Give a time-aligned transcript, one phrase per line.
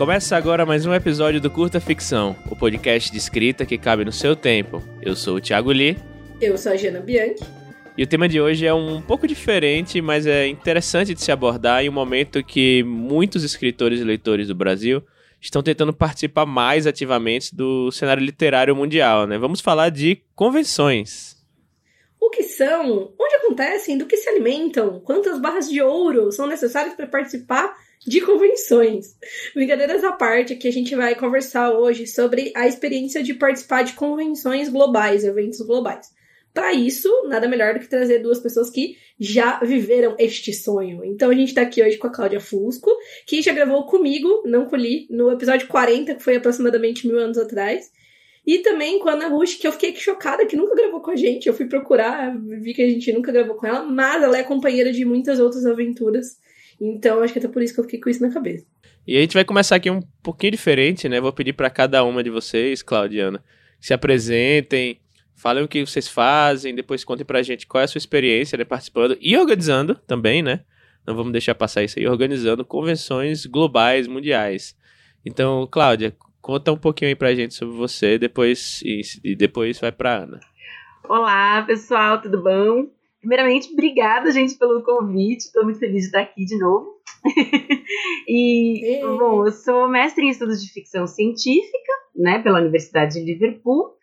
[0.00, 4.10] Começa agora mais um episódio do Curta Ficção, o podcast de escrita que cabe no
[4.10, 4.82] seu tempo.
[5.02, 5.94] Eu sou o Thiago Lee.
[6.40, 7.44] Eu sou a Jana Bianchi.
[7.98, 11.84] E o tema de hoje é um pouco diferente, mas é interessante de se abordar
[11.84, 15.02] em um momento que muitos escritores e leitores do Brasil
[15.38, 19.36] estão tentando participar mais ativamente do cenário literário mundial, né?
[19.36, 21.36] Vamos falar de convenções.
[22.18, 23.12] O que são?
[23.20, 23.98] Onde acontecem?
[23.98, 24.98] Do que se alimentam?
[25.00, 27.76] Quantas barras de ouro são necessárias para participar
[28.06, 29.16] de convenções?
[29.54, 33.92] Brincadeiras à parte, que a gente vai conversar hoje sobre a experiência de participar de
[33.92, 36.08] convenções globais, eventos globais.
[36.52, 41.04] Para isso, nada melhor do que trazer duas pessoas que já viveram este sonho.
[41.04, 42.90] Então a gente tá aqui hoje com a Cláudia Fusco,
[43.24, 47.90] que já gravou comigo, não colhi, no episódio 40, que foi aproximadamente mil anos atrás.
[48.44, 51.16] E também com a Ana Rush, que eu fiquei chocada que nunca gravou com a
[51.16, 51.46] gente.
[51.46, 54.90] Eu fui procurar, vi que a gente nunca gravou com ela, mas ela é companheira
[54.90, 56.38] de muitas outras aventuras.
[56.80, 58.64] Então acho que até por isso que eu fiquei com isso na cabeça.
[59.06, 61.20] E a gente vai começar aqui um pouquinho diferente, né?
[61.20, 63.42] Vou pedir para cada uma de vocês, Claudiana,
[63.80, 65.00] que se apresentem,
[65.40, 68.64] Falem o que vocês fazem, depois contem pra gente qual é a sua experiência né,
[68.64, 70.60] participando e organizando também, né?
[71.06, 74.76] Não vamos deixar passar isso aí, organizando convenções globais, mundiais.
[75.24, 79.90] Então, Cláudia, conta um pouquinho aí pra gente sobre você depois, e, e depois vai
[79.90, 80.40] pra Ana.
[81.08, 82.90] Olá, pessoal, tudo bom?
[83.20, 85.40] Primeiramente, obrigada, gente, pelo convite.
[85.40, 86.98] Estou muito feliz de estar aqui de novo.
[88.26, 93.94] e, bom, eu sou mestre em estudos de ficção científica, né, pela Universidade de Liverpool.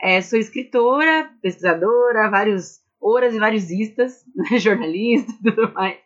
[0.00, 5.98] É, sou escritora, pesquisadora, vários horas e vários istas, né, jornalista e tudo mais.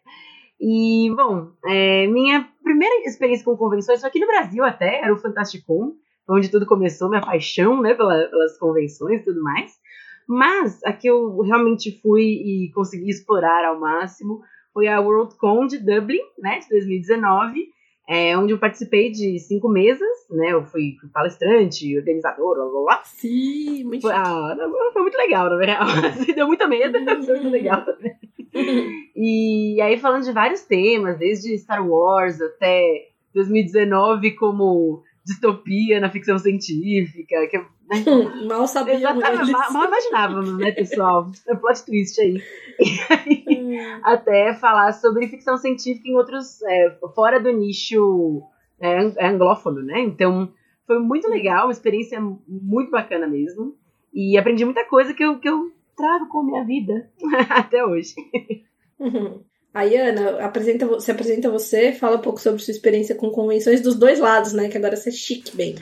[0.60, 5.16] E, bom, é, minha primeira experiência com convenções foi aqui no Brasil até, era o
[5.16, 5.94] Fantasticon,
[6.28, 9.72] onde tudo começou, minha paixão né, pela, pelas convenções e tudo mais.
[10.28, 14.42] Mas a que eu realmente fui e consegui explorar ao máximo
[14.74, 17.66] foi a WorldCon de Dublin, né, de 2019,
[18.06, 20.52] é, onde eu participei de cinco mesas, né?
[20.52, 23.02] Eu fui palestrante, organizador, blá blá blá.
[23.04, 24.56] Sim, muito foi, ah,
[24.92, 26.32] foi muito legal, na verdade.
[26.34, 28.16] Deu muita medo, mas foi muito legal também.
[29.14, 36.38] e aí falando de vários temas, desde Star Wars até 2019 como distopia na ficção
[36.38, 37.66] científica, que né?
[38.48, 39.22] mal sabíamos.
[39.50, 41.30] Mal, mal, imaginávamos, né, pessoal?
[41.46, 42.42] É plot twist aí.
[43.10, 46.62] aí até falar sobre ficção científica em outros.
[46.62, 48.42] É, fora do nicho
[48.80, 50.00] é, é, anglófono, né?
[50.00, 50.52] Então
[50.86, 53.76] foi muito legal, uma experiência muito bacana mesmo.
[54.12, 57.10] E aprendi muita coisa que eu, que eu trago com a minha vida
[57.50, 58.14] até hoje.
[58.98, 59.44] Uhum.
[59.72, 63.94] Aí, Ana, apresenta, se apresenta você, fala um pouco sobre sua experiência com convenções dos
[63.94, 64.68] dois lados, né?
[64.68, 65.76] Que agora você é chique bem.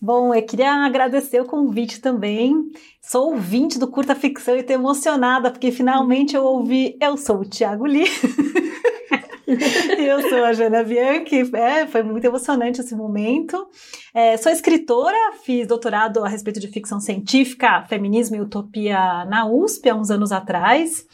[0.00, 2.54] Bom, eu queria agradecer o convite também.
[3.02, 7.44] Sou ouvinte do Curta Ficção e estou emocionada, porque finalmente eu ouvi Eu Sou o
[7.44, 8.06] Thiago Lee.
[9.98, 13.68] eu sou a Jana Bianchi, é, foi muito emocionante esse momento.
[14.14, 19.88] É, sou escritora, fiz doutorado a respeito de ficção científica, feminismo e utopia na USP
[19.88, 21.06] há uns anos atrás.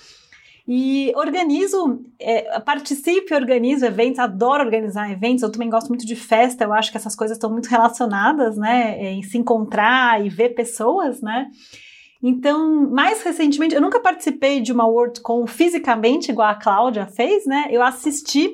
[0.66, 6.16] E organizo, é, participo e organizo eventos, adoro organizar eventos, eu também gosto muito de
[6.16, 10.54] festa, eu acho que essas coisas estão muito relacionadas, né, em se encontrar e ver
[10.54, 11.50] pessoas, né.
[12.22, 17.66] Então, mais recentemente, eu nunca participei de uma WorldCon fisicamente, igual a Cláudia fez, né,
[17.70, 18.50] eu assisti,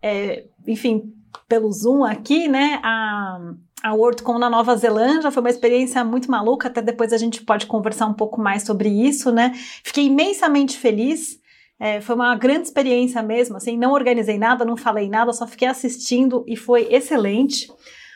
[0.00, 1.12] é, enfim,
[1.48, 3.40] pelo Zoom aqui, né, a,
[3.82, 7.66] a WorldCon na Nova Zelândia, foi uma experiência muito maluca, até depois a gente pode
[7.66, 9.52] conversar um pouco mais sobre isso, né,
[9.82, 11.37] fiquei imensamente feliz,
[11.80, 15.68] é, foi uma grande experiência mesmo, assim, não organizei nada, não falei nada, só fiquei
[15.68, 17.68] assistindo e foi excelente.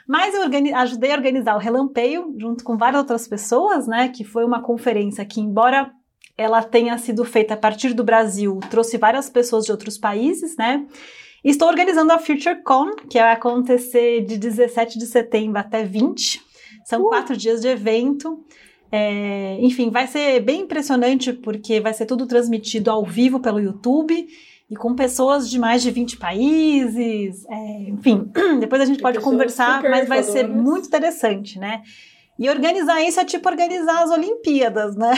[0.07, 0.43] Mas eu
[0.77, 4.09] ajudei a organizar o Relampeio junto com várias outras pessoas, né?
[4.09, 5.93] Que foi uma conferência que, embora
[6.37, 10.85] ela tenha sido feita a partir do Brasil, trouxe várias pessoas de outros países, né?
[11.45, 16.41] Estou organizando a FutureCon, que vai acontecer de 17 de setembro até 20.
[16.85, 17.09] São uh.
[17.09, 18.45] quatro dias de evento.
[18.95, 24.29] É, enfim, vai ser bem impressionante porque vai ser tudo transmitido ao vivo pelo YouTube
[24.71, 27.47] e com pessoas de mais de 20 países.
[27.49, 28.31] É, enfim,
[28.61, 31.83] depois a gente pode conversar, mas vai ser muito interessante, né?
[32.39, 35.13] E organizar isso é tipo organizar as Olimpíadas, né?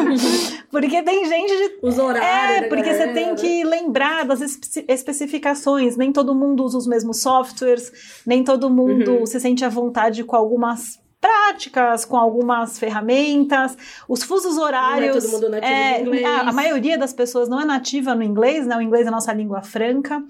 [0.70, 1.78] porque tem gente de.
[1.82, 2.64] Os horários.
[2.64, 4.40] É, porque você tem que lembrar das
[4.88, 5.96] especificações.
[5.96, 9.26] Nem todo mundo usa os mesmos softwares, nem todo mundo uhum.
[9.26, 13.78] se sente à vontade com algumas práticas, com algumas ferramentas.
[14.08, 15.14] Os fusos horários.
[15.14, 16.26] Não é todo mundo nativo é, inglês.
[16.26, 18.76] A, a, maioria das pessoas não é nativa no inglês, né?
[18.76, 20.20] O inglês é a nossa língua franca.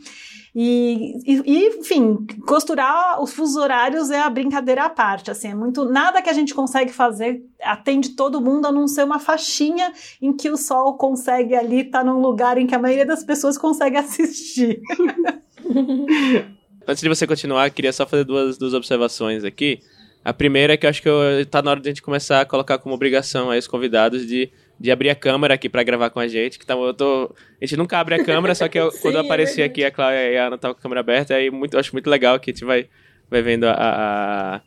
[0.55, 5.87] E, e, enfim, costurar os fusos horários é a brincadeira à parte, assim, é muito,
[5.87, 10.31] nada que a gente consegue fazer atende todo mundo, a não ser uma faixinha em
[10.31, 13.57] que o sol consegue ali estar tá num lugar em que a maioria das pessoas
[13.57, 14.83] consegue assistir.
[16.87, 19.81] Antes de você continuar, queria só fazer duas, duas observações aqui.
[20.25, 22.41] A primeira é que eu acho que eu, tá na hora de a gente começar
[22.41, 26.11] a colocar como obrigação aí os convidados de, de abrir a câmera aqui para gravar
[26.11, 26.59] com a gente.
[26.59, 29.15] Que tá, eu tô, a gente nunca abre a câmera, só que eu, Sim, quando
[29.17, 29.71] eu é apareci verdade.
[29.71, 31.93] aqui, a Cláudia e a Ana estavam com a câmera aberta, aí muito, eu acho
[31.93, 32.87] muito legal que a gente vai,
[33.29, 34.61] vai vendo a, a,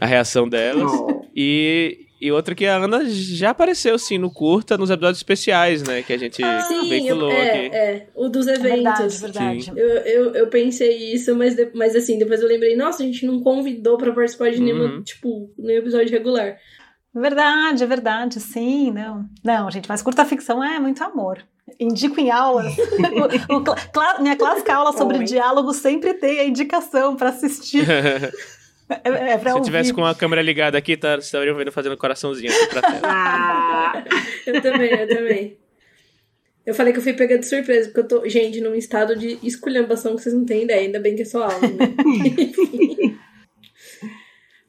[0.00, 0.90] a reação delas.
[1.36, 6.02] E, e outra que a Ana já apareceu, sim, no curta, nos episódios especiais, né?
[6.02, 6.42] Que a gente Sim,
[6.76, 7.76] eu, veiculou é, aqui.
[7.76, 9.20] é, o dos É verdade, eventos.
[9.20, 9.72] verdade.
[9.76, 13.26] Eu, eu, eu pensei isso, mas, de- mas assim, depois eu lembrei, nossa, a gente
[13.26, 15.02] não convidou pra participar de nenhuma, Uhum.
[15.02, 16.56] tipo, nenhum episódio regular.
[17.14, 19.24] Verdade, é verdade, sim, não.
[19.44, 21.38] Não, gente, mas curta ficção é muito amor.
[21.78, 22.74] Indico em aulas.
[23.48, 25.24] O- o cla- minha clássica aula sobre Oi.
[25.24, 27.86] diálogo sempre tem a indicação para assistir.
[28.88, 31.72] É, é pra Se eu tivesse com a câmera ligada aqui, tá, vocês estariam vendo
[31.72, 33.00] fazendo coraçãozinho aqui pra tela.
[33.04, 34.04] Ah,
[34.46, 35.58] Eu também, eu também.
[36.66, 39.38] Eu falei que eu fui pegando de surpresa, porque eu tô, gente, num estado de
[39.42, 41.94] esculhambação que vocês não têm ideia, ainda bem que é só aula, né?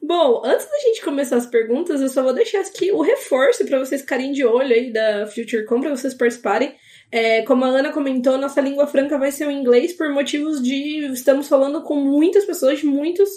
[0.02, 3.80] Bom, antes da gente começar as perguntas, eu só vou deixar aqui o reforço para
[3.80, 6.76] vocês ficarem de olho aí da FutureCom, para vocês participarem.
[7.12, 11.12] É, como a Ana comentou, nossa língua franca vai ser o inglês por motivos de
[11.14, 13.30] estamos falando com muitas pessoas de muitos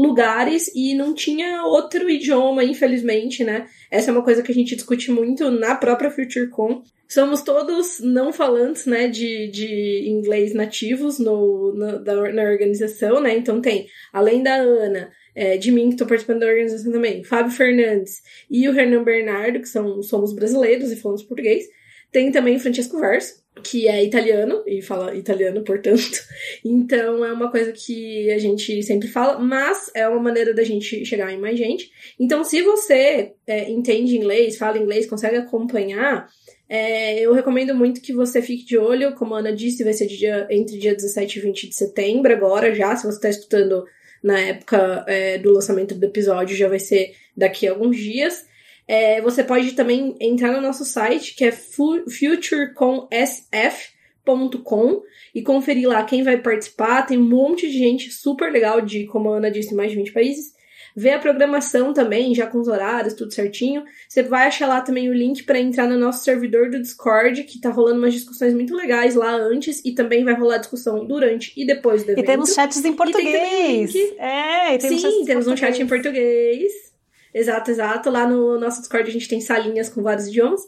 [0.00, 3.66] lugares e não tinha outro idioma, infelizmente, né?
[3.90, 6.82] Essa é uma coisa que a gente discute muito na própria FutureCon.
[7.08, 13.36] Somos todos não falantes, né, de, de inglês nativos no, na, da- na organização, né?
[13.36, 17.50] Então tem, além da Ana, é, de mim, que estou participando da organização também, Fábio
[17.50, 21.64] Fernandes e o Hernan Bernardo, que são, somos brasileiros e falamos português.
[22.12, 26.26] Tem também o Francesco Verso, que é italiano e fala italiano, portanto.
[26.64, 31.04] Então é uma coisa que a gente sempre fala, mas é uma maneira da gente
[31.04, 31.90] chegar em mais gente.
[32.18, 36.28] Então, se você é, entende inglês, fala inglês, consegue acompanhar,
[36.68, 39.14] é, eu recomendo muito que você fique de olho.
[39.14, 42.74] Como a Ana disse, vai ser dia, entre dia 17 e 20 de setembro, agora
[42.74, 42.94] já.
[42.94, 43.84] Se você está escutando
[44.22, 48.46] na época é, do lançamento do episódio, já vai ser daqui a alguns dias.
[48.88, 55.02] É, você pode também entrar no nosso site, que é fu- futurecomsf.com
[55.34, 57.02] e conferir lá quem vai participar.
[57.02, 60.12] Tem um monte de gente super legal de, como a Ana disse, mais de 20
[60.12, 60.56] países.
[60.96, 63.84] Ver a programação também, já com os horários, tudo certinho.
[64.08, 67.60] Você vai achar lá também o link para entrar no nosso servidor do Discord, que
[67.60, 71.64] tá rolando umas discussões muito legais lá antes e também vai rolar discussão durante e
[71.64, 72.24] depois do evento.
[72.24, 73.94] E temos chats em português.
[73.94, 74.16] link.
[74.18, 76.87] É, e temos chats Sim, em temos um chat em português.
[77.34, 78.10] Exato, exato.
[78.10, 80.62] Lá no nosso Discord a gente tem salinhas com vários idiomas.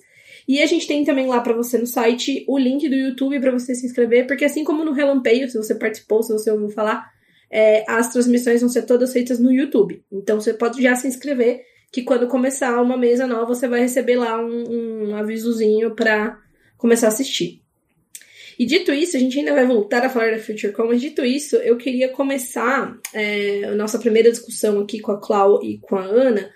[0.48, 3.52] E a gente tem também lá pra você no site o link do YouTube pra
[3.52, 7.08] você se inscrever, porque assim como no Relampeio, se você participou, se você ouviu falar,
[7.50, 10.02] é, as transmissões vão ser todas feitas no YouTube.
[10.10, 11.62] Então você pode já se inscrever,
[11.92, 16.38] que quando começar uma mesa nova, você vai receber lá um, um avisozinho pra
[16.76, 17.62] começar a assistir.
[18.60, 21.56] E dito isso, a gente ainda vai voltar a falar da FutureCon, mas dito isso,
[21.56, 26.04] eu queria começar é, a nossa primeira discussão aqui com a Clau e com a
[26.04, 26.52] Ana,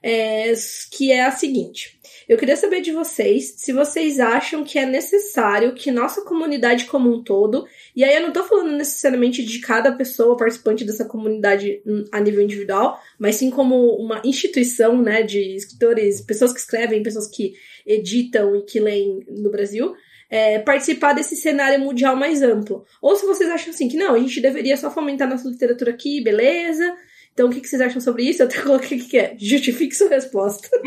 [0.00, 0.52] é,
[0.92, 1.98] que é a seguinte.
[2.28, 7.12] Eu queria saber de vocês se vocês acham que é necessário que nossa comunidade como
[7.12, 7.66] um todo,
[7.96, 11.82] e aí eu não tô falando necessariamente de cada pessoa participante dessa comunidade
[12.12, 17.26] a nível individual, mas sim como uma instituição, né, de escritores, pessoas que escrevem, pessoas
[17.26, 19.96] que editam e que leem no Brasil,
[20.30, 22.84] é, participar desse cenário mundial mais amplo.
[23.00, 26.22] Ou se vocês acham assim que não, a gente deveria só fomentar nossa literatura aqui,
[26.22, 26.94] beleza?
[27.32, 28.42] Então o que, que vocês acham sobre isso?
[28.42, 29.36] Eu até coloquei o que, que é.
[29.38, 30.68] Justifique sua resposta.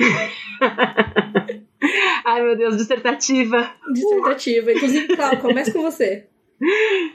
[2.26, 3.74] Ai, meu Deus, dissertativa.
[3.92, 4.72] Dissertativa.
[4.72, 6.28] Inclusive, Cláudio, começa com você.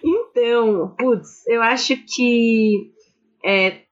[0.03, 2.91] Então, putz, eu acho que.
[3.45, 3.83] é,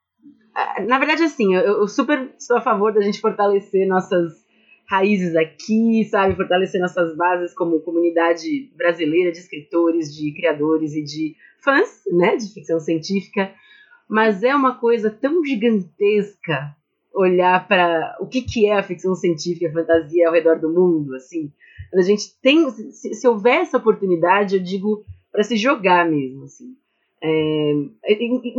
[0.87, 4.44] na verdade, assim, eu, eu super sou a favor da gente fortalecer nossas
[4.87, 6.37] raízes aqui, sabe?
[6.37, 12.37] Fortalecer nossas bases como comunidade brasileira de escritores, de criadores e de fãs, né?
[12.37, 13.53] De ficção científica.
[14.09, 16.77] Mas é uma coisa tão gigantesca
[17.15, 21.15] olhar para o que, que é a ficção científica a fantasia ao redor do mundo,
[21.15, 21.53] assim.
[21.95, 22.69] A gente tem.
[22.71, 26.77] Se, se houver essa oportunidade, eu digo para se jogar mesmo, assim.
[27.23, 27.73] É,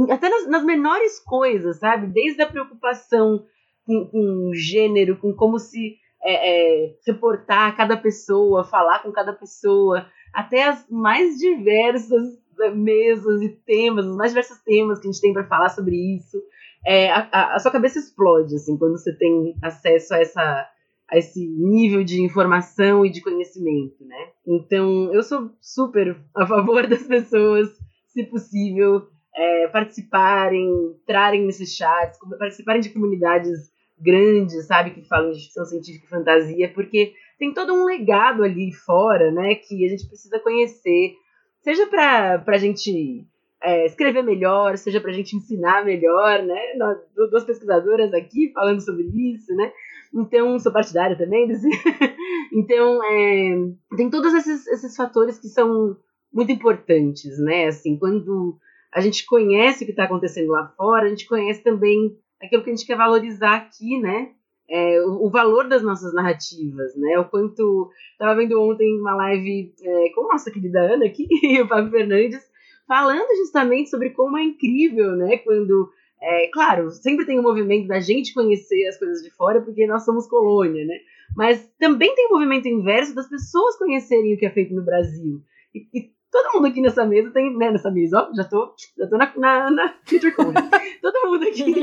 [0.09, 2.07] até nas, nas menores coisas, sabe?
[2.07, 3.45] Desde a preocupação
[3.85, 9.33] com, com o gênero, com como se é, é, reportar cada pessoa, falar com cada
[9.33, 12.23] pessoa, até as mais diversas
[12.57, 15.95] né, mesas e temas, os mais diversos temas que a gente tem para falar sobre
[16.15, 16.37] isso.
[16.85, 20.69] É, a, a- sua cabeça explode, assim, quando você tem acesso a essa
[21.07, 24.29] a esse nível de informação e de conhecimento, né?
[24.47, 27.69] Então, eu sou super a favor das pessoas,
[28.07, 29.03] se possível,
[29.35, 30.67] é, participarem,
[31.03, 36.71] entrarem nesses chats, participarem de comunidades grandes, sabe, que falam de ficção científica e fantasia,
[36.73, 41.15] porque tem todo um legado ali fora, né, que a gente precisa conhecer,
[41.61, 43.27] seja para a gente
[43.61, 46.75] é, escrever melhor, seja para a gente ensinar melhor, né?
[46.77, 46.97] Nós,
[47.31, 49.71] duas pesquisadoras aqui falando sobre isso, né?
[50.13, 51.47] Então, sou partidária também.
[52.53, 55.97] então, é, tem todos esses, esses fatores que são
[56.31, 57.65] muito importantes, né?
[57.65, 58.57] Assim, quando
[58.93, 62.69] a gente conhece o que está acontecendo lá fora, a gente conhece também aquilo que
[62.69, 64.31] a gente quer valorizar aqui, né?
[64.69, 67.19] É, o, o, valor das nossas narrativas, né?
[67.19, 67.89] O quanto.
[68.13, 71.91] Estava vendo ontem uma live é, com a nossa querida Ana aqui e o Fábio
[71.91, 72.43] Fernandes,
[72.87, 75.37] falando justamente sobre como é incrível, né?
[75.37, 75.89] Quando.
[76.21, 79.85] É, claro, sempre tem o um movimento da gente conhecer as coisas de fora, porque
[79.85, 80.95] nós somos colônia, né?
[81.35, 84.83] Mas também tem o um movimento inverso das pessoas conhecerem o que é feito no
[84.83, 85.41] Brasil.
[85.73, 89.07] E, e todo mundo aqui nessa mesa tem, né, nessa mesa, ó, já tô, já
[89.07, 90.69] tô na, na, na FutureCon, né?
[91.01, 91.63] todo mundo aqui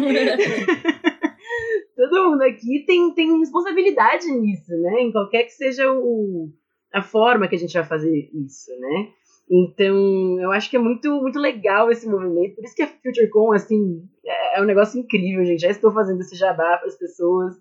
[1.97, 5.01] todo mundo aqui tem, tem responsabilidade nisso, né?
[5.01, 6.51] Em qualquer que seja o,
[6.93, 9.09] a forma que a gente vai fazer isso, né?
[9.51, 12.55] Então, eu acho que é muito, muito legal esse movimento.
[12.55, 15.61] Por isso que a FutureCon, assim, é, é um negócio incrível, gente.
[15.61, 17.55] Já estou fazendo esse jabá para as pessoas.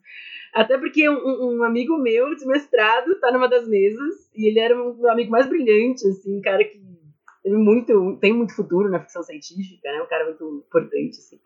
[0.54, 4.76] Até porque um, um, amigo meu de mestrado tá numa das mesas e ele era
[4.76, 6.82] um amigo mais brilhante, assim, um cara que
[7.44, 10.02] tem muito, tem muito futuro na ficção científica, né?
[10.02, 11.40] Um cara muito importante, assim.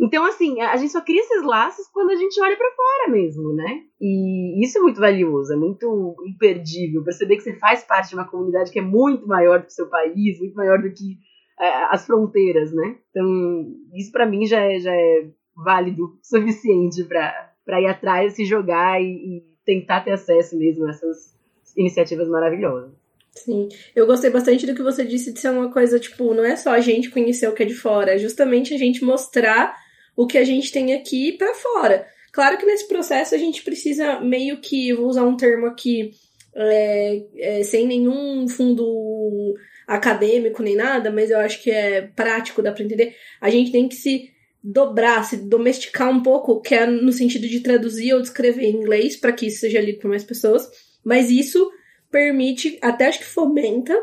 [0.00, 3.52] Então, assim, a gente só cria esses laços quando a gente olha para fora mesmo,
[3.52, 3.82] né?
[4.00, 7.02] E isso é muito valioso, é muito imperdível.
[7.02, 9.74] Perceber que você faz parte de uma comunidade que é muito maior do que o
[9.74, 11.18] seu país, muito maior do que
[11.58, 12.96] é, as fronteiras, né?
[13.10, 17.47] Então, isso para mim já é, já é válido suficiente para
[17.80, 21.36] ir atrás, se jogar e, e tentar ter acesso mesmo a essas
[21.76, 22.90] iniciativas maravilhosas.
[23.34, 26.56] Sim, eu gostei bastante do que você disse de ser uma coisa, tipo, não é
[26.56, 29.76] só a gente conhecer o que é de fora, é justamente a gente mostrar
[30.16, 32.06] o que a gente tem aqui para fora.
[32.32, 36.10] Claro que nesse processo a gente precisa meio que, vou usar um termo aqui,
[36.54, 39.54] é, é, sem nenhum fundo
[39.86, 43.14] acadêmico nem nada, mas eu acho que é prático, dá pra entender.
[43.40, 44.30] A gente tem que se
[44.62, 49.16] dobrar, se domesticar um pouco, que é no sentido de traduzir ou descrever em inglês,
[49.16, 50.68] para que isso seja lido por mais pessoas,
[51.04, 51.70] mas isso
[52.10, 53.94] permite, até acho que fomenta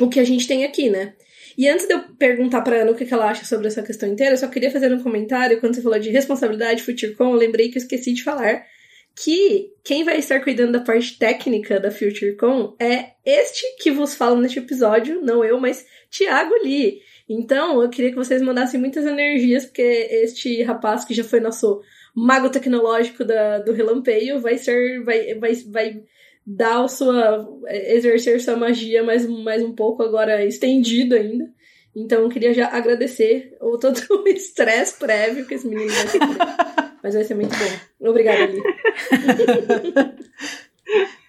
[0.00, 1.14] o que a gente tem aqui, né?
[1.56, 4.34] E antes de eu perguntar pra Ana o que ela acha sobre essa questão inteira,
[4.34, 5.60] eu só queria fazer um comentário.
[5.60, 8.64] Quando você falou de responsabilidade FutureCon, eu lembrei que eu esqueci de falar
[9.14, 14.40] que quem vai estar cuidando da parte técnica da FutureCon é este que vos fala
[14.40, 17.00] neste episódio, não eu, mas Thiago Lee.
[17.32, 21.80] Então, eu queria que vocês mandassem muitas energias, porque este rapaz que já foi nosso
[22.14, 25.02] mago tecnológico da, do relampeio vai ser.
[25.02, 26.02] vai, vai, vai
[26.46, 27.48] dar sua.
[27.66, 31.50] É, exercer sua magia mais, mais um pouco, agora estendido ainda.
[31.96, 36.20] Então eu queria já agradecer o todo o estresse prévio que esse menino vai ter.
[37.02, 38.10] Mas vai ser muito bom.
[38.10, 38.62] Obrigada, Ali.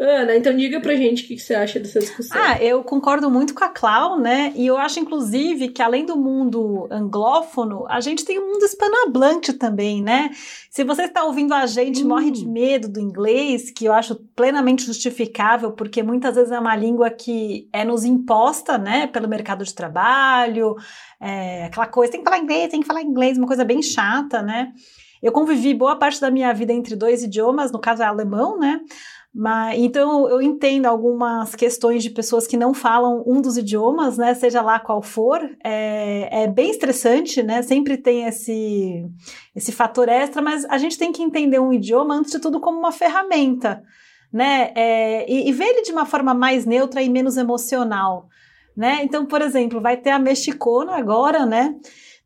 [0.00, 2.40] Ana, então diga pra gente o que você acha dessa discussão.
[2.40, 4.52] Ah, eu concordo muito com a Clau, né?
[4.54, 8.64] E eu acho, inclusive, que além do mundo anglófono, a gente tem o um mundo
[8.64, 10.30] hispanohablante também, né?
[10.70, 12.08] Se você está ouvindo a gente, hum.
[12.08, 16.76] morre de medo do inglês, que eu acho plenamente justificável, porque muitas vezes é uma
[16.76, 20.76] língua que é nos imposta, né, pelo mercado de trabalho,
[21.20, 24.42] é, aquela coisa, tem que falar inglês, tem que falar inglês, uma coisa bem chata,
[24.42, 24.72] né?
[25.20, 28.80] Eu convivi boa parte da minha vida entre dois idiomas, no caso é alemão, né?
[29.34, 34.34] Mas, então eu entendo algumas questões de pessoas que não falam um dos idiomas, né?
[34.34, 37.62] Seja lá qual for, é, é bem estressante, né?
[37.62, 39.04] Sempre tem esse,
[39.54, 42.78] esse fator extra, mas a gente tem que entender um idioma antes de tudo como
[42.78, 43.82] uma ferramenta,
[44.32, 44.72] né?
[44.74, 48.28] É, e, e ver ele de uma forma mais neutra e menos emocional,
[48.76, 49.00] né?
[49.02, 51.76] Então, por exemplo, vai ter a mexicona agora, né?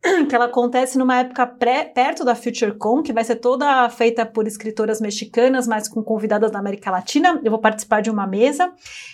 [0.27, 4.45] que ela acontece numa época pré, perto da FutureCon, que vai ser toda feita por
[4.45, 7.39] escritoras mexicanas, mas com convidadas da América Latina.
[7.43, 8.71] Eu vou participar de uma mesa.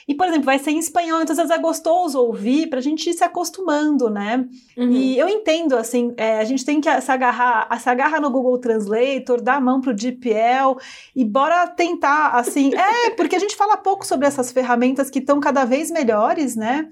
[0.07, 2.81] E, por exemplo, vai ser em espanhol, então às vezes é gostoso ouvir para a
[2.81, 4.45] gente ir se acostumando, né?
[4.75, 4.91] Uhum.
[4.91, 8.57] E eu entendo, assim, é, a gente tem que se agarrar, se agarra no Google
[8.57, 10.77] Translator, dá a mão pro DeepL
[11.15, 15.39] e bora tentar, assim, é, porque a gente fala pouco sobre essas ferramentas que estão
[15.39, 16.89] cada vez melhores, né?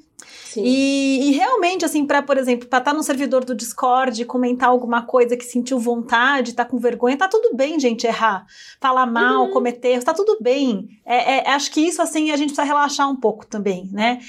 [0.56, 4.70] E, e, realmente, assim, para, por exemplo, para estar tá no servidor do Discord, comentar
[4.70, 8.46] alguma coisa que sentiu vontade, tá com vergonha, tá tudo bem, gente, errar.
[8.80, 9.52] Falar mal, uhum.
[9.52, 11.00] cometer erros, tá tudo bem.
[11.06, 14.20] É, é, acho que isso, assim, a gente precisa relaxar um pouco também, né?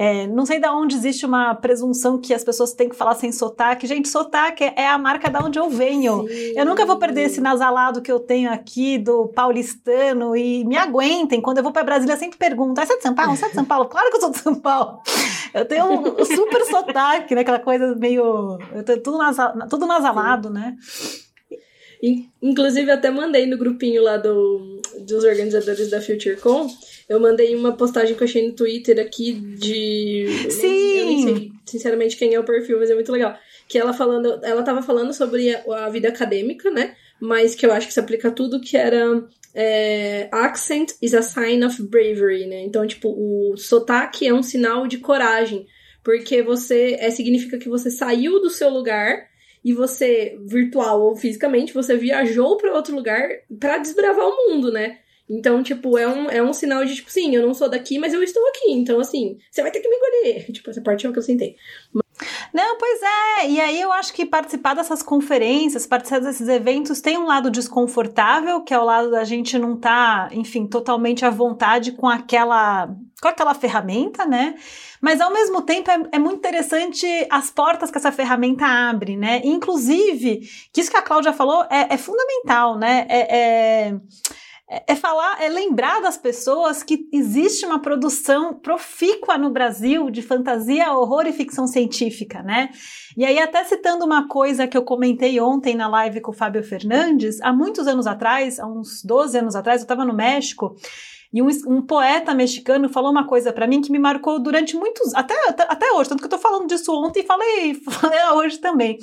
[0.00, 3.32] É, não sei de onde existe uma presunção que as pessoas têm que falar sem
[3.32, 3.84] sotaque.
[3.84, 6.24] Gente, sotaque é a marca da onde eu venho.
[6.28, 6.52] Sim.
[6.54, 11.40] Eu nunca vou perder esse nasalado que eu tenho aqui do paulistano e me aguentem.
[11.40, 13.36] Quando eu vou para Brasília, sempre pergunto: ah, você é de São Paulo?
[13.36, 13.86] Você é de São Paulo?
[13.86, 15.00] Claro que eu sou de São Paulo.
[15.54, 17.40] Eu tenho um super sotaque, né?
[17.40, 18.58] Aquela coisa meio.
[18.74, 20.54] Eu tenho tudo, nasal, tudo nasalado, Sim.
[20.54, 20.76] né?
[22.40, 26.68] Inclusive, até mandei no grupinho lá do, dos organizadores da FutureCon,
[27.08, 30.26] eu mandei uma postagem que eu achei no Twitter aqui de.
[30.50, 30.98] Sim!
[30.98, 33.36] Eu nem sei, sinceramente, quem é o perfil, mas é muito legal.
[33.66, 34.38] Que ela falando.
[34.44, 36.94] Ela tava falando sobre a, a vida acadêmica, né?
[37.20, 39.24] Mas que eu acho que se aplica a tudo, que era.
[39.54, 42.62] É, accent is a sign of bravery, né?
[42.62, 45.66] Então, tipo, o sotaque é um sinal de coragem.
[46.04, 46.96] Porque você.
[46.98, 49.28] É, significa que você saiu do seu lugar
[49.64, 53.28] e você, virtual ou fisicamente, você viajou para outro lugar
[53.58, 54.98] para desbravar o mundo, né?
[55.28, 58.14] Então, tipo, é um, é um sinal de, tipo, sim, eu não sou daqui, mas
[58.14, 58.70] eu estou aqui.
[58.72, 60.46] Então, assim, você vai ter que me engolir.
[60.52, 61.56] Tipo, essa parte é o que eu sentei.
[62.52, 63.50] Não, pois é.
[63.50, 68.62] E aí eu acho que participar dessas conferências, participar desses eventos tem um lado desconfortável,
[68.62, 72.88] que é o lado da gente não estar, tá, enfim, totalmente à vontade com aquela
[73.20, 74.54] com aquela ferramenta, né?
[75.00, 79.40] Mas ao mesmo tempo é, é, muito interessante as portas que essa ferramenta abre, né?
[79.44, 80.40] Inclusive,
[80.72, 83.06] que isso que a Cláudia falou é, é fundamental, né?
[83.08, 83.94] É,
[84.70, 90.20] é, é, falar, é lembrar das pessoas que existe uma produção profícua no Brasil de
[90.20, 92.68] fantasia, horror e ficção científica, né?
[93.16, 96.62] E aí, até citando uma coisa que eu comentei ontem na live com o Fábio
[96.62, 100.76] Fernandes, há muitos anos atrás, há uns 12 anos atrás, eu estava no México.
[101.32, 105.14] E um, um, poeta mexicano falou uma coisa para mim que me marcou durante muitos.
[105.14, 108.98] Até, até, hoje, tanto que eu tô falando disso ontem e falei, falei hoje também.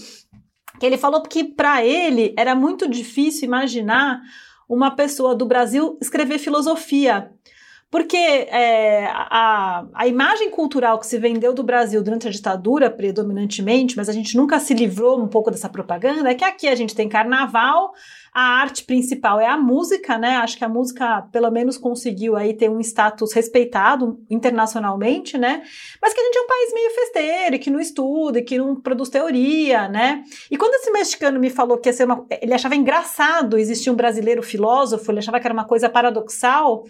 [0.80, 4.22] Que ele falou que para ele era muito difícil imaginar
[4.68, 7.32] uma pessoa do Brasil escrever filosofia.
[7.90, 13.96] Porque é, a, a imagem cultural que se vendeu do Brasil durante a ditadura, predominantemente,
[13.96, 16.96] mas a gente nunca se livrou um pouco dessa propaganda, é que aqui a gente
[16.96, 17.94] tem carnaval,
[18.36, 20.36] a arte principal é a música, né?
[20.36, 25.64] Acho que a música, pelo menos, conseguiu aí ter um status respeitado internacionalmente, né?
[26.02, 28.58] Mas que a gente é um país meio festeiro, e que não estuda, e que
[28.58, 30.26] não produz teoria, né?
[30.52, 32.26] E quando esse mexicano me falou que ia ser uma.
[32.42, 36.84] Ele achava engraçado existir um brasileiro filósofo, ele achava que era uma coisa paradoxal.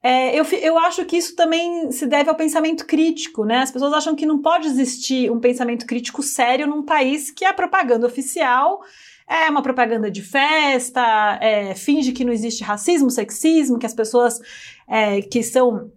[0.00, 3.62] É, eu, eu acho que isso também se deve ao pensamento crítico, né?
[3.62, 7.52] As pessoas acham que não pode existir um pensamento crítico sério num país que a
[7.52, 8.80] propaganda oficial
[9.28, 14.38] é uma propaganda de festa, é, finge que não existe racismo, sexismo, que as pessoas
[14.86, 15.90] é, que são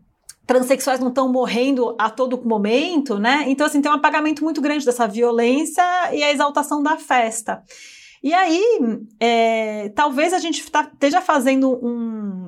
[0.45, 3.43] transexuais não estão morrendo a todo momento, né?
[3.47, 7.61] Então, assim, tem um apagamento muito grande dessa violência e a exaltação da festa.
[8.23, 8.63] E aí,
[9.19, 12.46] é, talvez a gente tá, esteja fazendo um,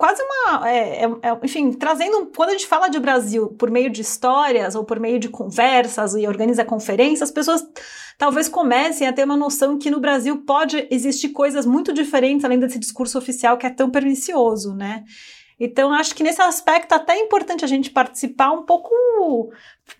[0.00, 0.66] quase uma.
[0.66, 2.32] É, é, é, enfim, trazendo.
[2.34, 6.14] Quando a gente fala de Brasil por meio de histórias ou por meio de conversas
[6.14, 7.62] e organiza conferências, as pessoas
[8.16, 12.58] talvez comecem a ter uma noção que no Brasil pode existir coisas muito diferentes além
[12.58, 15.04] desse discurso oficial que é tão pernicioso, né?
[15.60, 18.90] Então, acho que nesse aspecto até é importante a gente participar um pouco.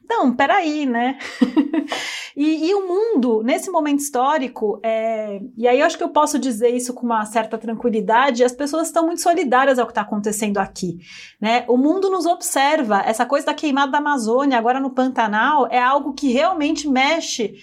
[0.08, 1.18] Não, peraí, né?
[2.34, 5.40] e, e, o mundo, nesse momento histórico, é...
[5.58, 8.86] e aí eu acho que eu posso dizer isso com uma certa tranquilidade, as pessoas
[8.86, 10.98] estão muito solidárias ao que está acontecendo aqui.
[11.38, 11.64] Né?
[11.68, 13.02] O mundo nos observa.
[13.04, 17.54] Essa coisa da queimada da Amazônia, agora no Pantanal, é algo que realmente mexe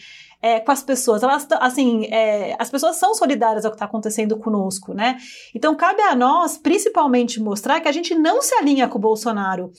[0.42, 1.24] é, com as pessoas.
[1.24, 5.18] Elas, assim, é, as pessoas são solidárias ao que está acontecendo conosco, né?
[5.54, 9.72] Então cabe a nós, principalmente, mostrar que a gente não se alinha com o Bolsonaro.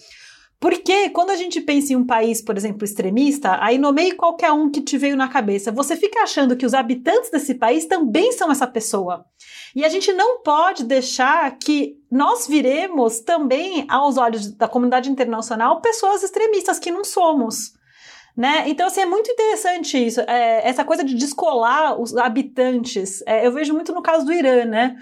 [0.60, 4.68] Porque quando a gente pensa em um país, por exemplo, extremista, aí nomeie qualquer um
[4.68, 8.50] que te veio na cabeça, você fica achando que os habitantes desse país também são
[8.50, 9.24] essa pessoa.
[9.74, 15.80] E a gente não pode deixar que nós viremos também, aos olhos da comunidade internacional,
[15.80, 17.77] pessoas extremistas que não somos.
[18.38, 18.68] Né?
[18.68, 20.20] Então, assim, é muito interessante isso.
[20.20, 23.20] É, essa coisa de descolar os habitantes.
[23.26, 24.96] É, eu vejo muito no caso do Irã, né?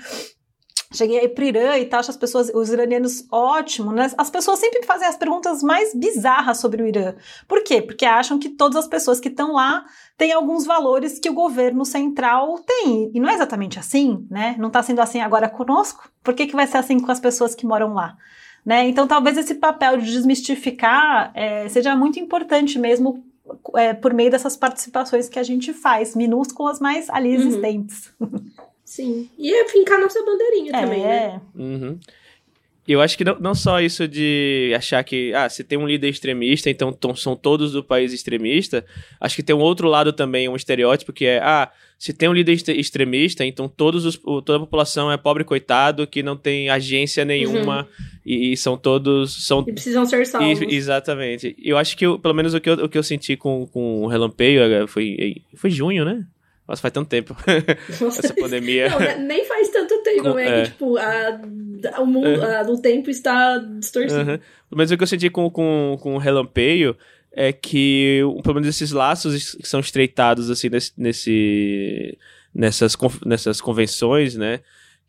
[0.90, 4.10] Cheguei aí pro Irã e tal, acho as pessoas, os iranianos ótimo, né?
[4.16, 7.14] As pessoas sempre fazem as perguntas mais bizarras sobre o Irã.
[7.46, 7.82] Por quê?
[7.82, 9.84] Porque acham que todas as pessoas que estão lá
[10.16, 13.10] têm alguns valores que o governo central tem.
[13.12, 14.56] E não é exatamente assim, né?
[14.58, 16.10] Não está sendo assim agora conosco.
[16.24, 18.16] Por que, que vai ser assim com as pessoas que moram lá?
[18.66, 18.88] Né?
[18.88, 23.24] Então, talvez esse papel de desmistificar é, seja muito importante mesmo
[23.76, 27.42] é, por meio dessas participações que a gente faz, minúsculas, mas ali uhum.
[27.42, 28.12] existentes.
[28.84, 29.28] Sim.
[29.36, 30.80] E é fincar nossa bandeirinha é.
[30.80, 31.40] também, né?
[31.54, 31.98] Uhum.
[32.86, 36.08] Eu acho que não, não só isso de achar que, ah, se tem um líder
[36.08, 38.86] extremista, então são todos do país extremista.
[39.20, 42.32] Acho que tem um outro lado também, um estereótipo, que é, ah, se tem um
[42.32, 47.24] líder extremista, então todos os, toda a população é pobre coitado, que não tem agência
[47.24, 48.04] nenhuma uhum.
[48.24, 49.46] e, e, são todos.
[49.46, 50.60] São, e precisam ser salvos.
[50.60, 51.56] E, exatamente.
[51.58, 54.02] Eu acho que, eu, pelo menos o que eu, o que eu senti com, com
[54.02, 56.26] o Relampeio eh, foi, foi junho, né?
[56.68, 57.34] Nossa, faz tanto tempo.
[57.88, 58.90] Essa pandemia.
[58.90, 61.40] Não, né, nem faz tanto tempo, Com, é, é, que, tipo, a,
[62.00, 62.44] o, mundo, uhum.
[62.44, 64.32] a, o tempo está distorcido.
[64.32, 64.38] Uhum.
[64.70, 66.96] Mas o que eu senti com, com, com o relampeio
[67.36, 72.18] é que, pelo menos esses laços que são estreitados, assim, nesse, nesse
[72.54, 74.60] nessas, nessas convenções, né?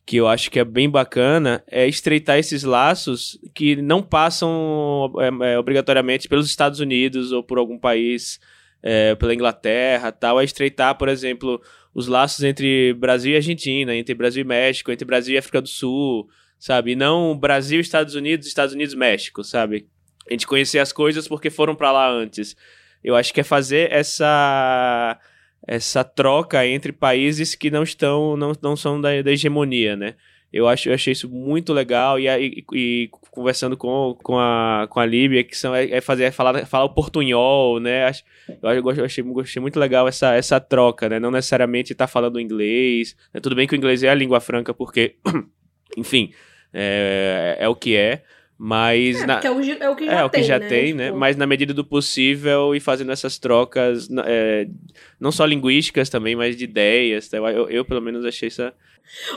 [0.05, 5.51] que eu acho que é bem bacana é estreitar esses laços que não passam é,
[5.51, 8.39] é, obrigatoriamente pelos Estados Unidos ou por algum país,
[8.81, 11.61] é, pela Inglaterra, tal, é estreitar, por exemplo,
[11.93, 15.67] os laços entre Brasil e Argentina, entre Brasil e México, entre Brasil e África do
[15.67, 16.91] Sul, sabe?
[16.91, 19.87] E não Brasil, Estados Unidos, Estados Unidos, México, sabe?
[20.29, 22.55] A gente conhecer as coisas porque foram para lá antes.
[23.03, 25.19] Eu acho que é fazer essa
[25.67, 30.15] essa troca entre países que não estão, não, não são da, da hegemonia, né?
[30.51, 34.99] Eu, acho, eu achei isso muito legal e, e, e, conversando com, com, a, com
[34.99, 38.09] a Líbia, que são, é, é fazer, é falar, falar o portunhol, né?
[38.63, 41.19] Eu, eu achei, achei muito legal essa, essa troca, né?
[41.19, 43.15] Não necessariamente estar tá falando inglês.
[43.33, 43.41] Né?
[43.41, 45.15] Tudo bem que o inglês é a língua franca, porque,
[45.97, 46.31] enfim,
[46.73, 48.23] é, é o que é.
[48.57, 49.21] Mas.
[49.21, 49.41] É, na...
[49.43, 50.25] é, o, é, o, que já é, tem.
[50.25, 50.67] o que já né?
[50.67, 51.05] tem, né?
[51.07, 51.17] Tipo...
[51.17, 54.67] Mas na medida do possível e fazendo essas trocas, é,
[55.19, 57.27] não só linguísticas também, mas de ideias.
[57.27, 57.37] Tá?
[57.37, 58.63] Eu, eu, pelo menos, achei isso.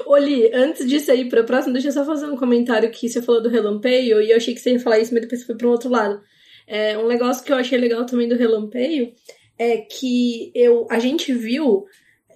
[0.06, 3.42] Oli, antes disso aí pra próxima, deixa eu só fazer um comentário que você falou
[3.42, 5.66] do relampeio, e eu achei que você ia falar isso, mas depois você foi para
[5.68, 6.20] um outro lado.
[6.66, 9.12] É, um negócio que eu achei legal também do relampeio
[9.58, 11.84] é que eu, a gente viu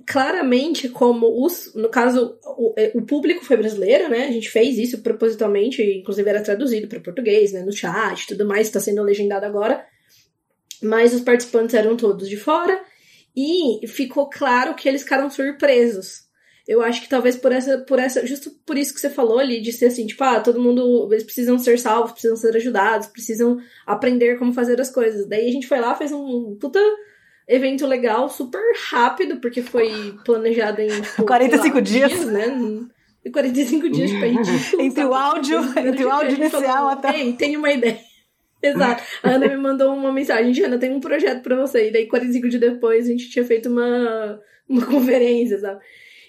[0.07, 4.27] claramente como os, no caso, o, é, o, público foi brasileiro, né?
[4.27, 7.63] A gente fez isso propositalmente, inclusive era traduzido para português, né?
[7.63, 9.85] No chat, tudo mais, está sendo legendado agora.
[10.83, 12.81] Mas os participantes eram todos de fora
[13.37, 16.25] e ficou claro que eles ficaram surpresos.
[16.67, 19.61] Eu acho que talvez por essa, por essa, justo por isso que você falou ali,
[19.61, 23.59] de ser assim, tipo, ah, todo mundo, eles precisam ser salvos, precisam ser ajudados, precisam
[23.87, 25.27] aprender como fazer as coisas.
[25.27, 26.81] Daí a gente foi lá, fez um puta
[27.49, 32.11] evento legal, super rápido, porque foi planejado em tipo, 45 lá, dias.
[32.11, 32.47] dias, né?
[33.25, 34.83] Em 45 dias, tipo, a gente.
[34.83, 37.19] entre o áudio, entre o áudio inicial até.
[37.19, 37.99] Ei, tem uma ideia.
[38.63, 39.03] Exato.
[39.23, 41.89] A Ana me mandou uma mensagem, Ana, tem um projeto para você.
[41.89, 45.81] E daí, 45 dias depois, a gente tinha feito uma, uma conferência, sabe?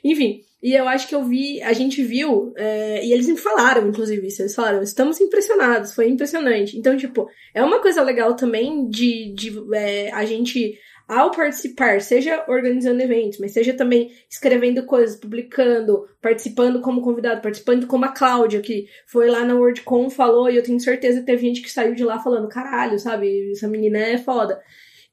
[0.03, 3.87] Enfim, e eu acho que eu vi, a gente viu, é, e eles me falaram,
[3.87, 6.77] inclusive, isso, eles falaram, estamos impressionados, foi impressionante.
[6.77, 12.43] Então, tipo, é uma coisa legal também de, de é, a gente ao participar, seja
[12.47, 18.61] organizando eventos, mas seja também escrevendo coisas, publicando, participando como convidado, participando como a Cláudia,
[18.61, 21.93] que foi lá na WordCon, falou, e eu tenho certeza que teve gente que saiu
[21.93, 24.59] de lá falando, caralho, sabe, essa menina é foda.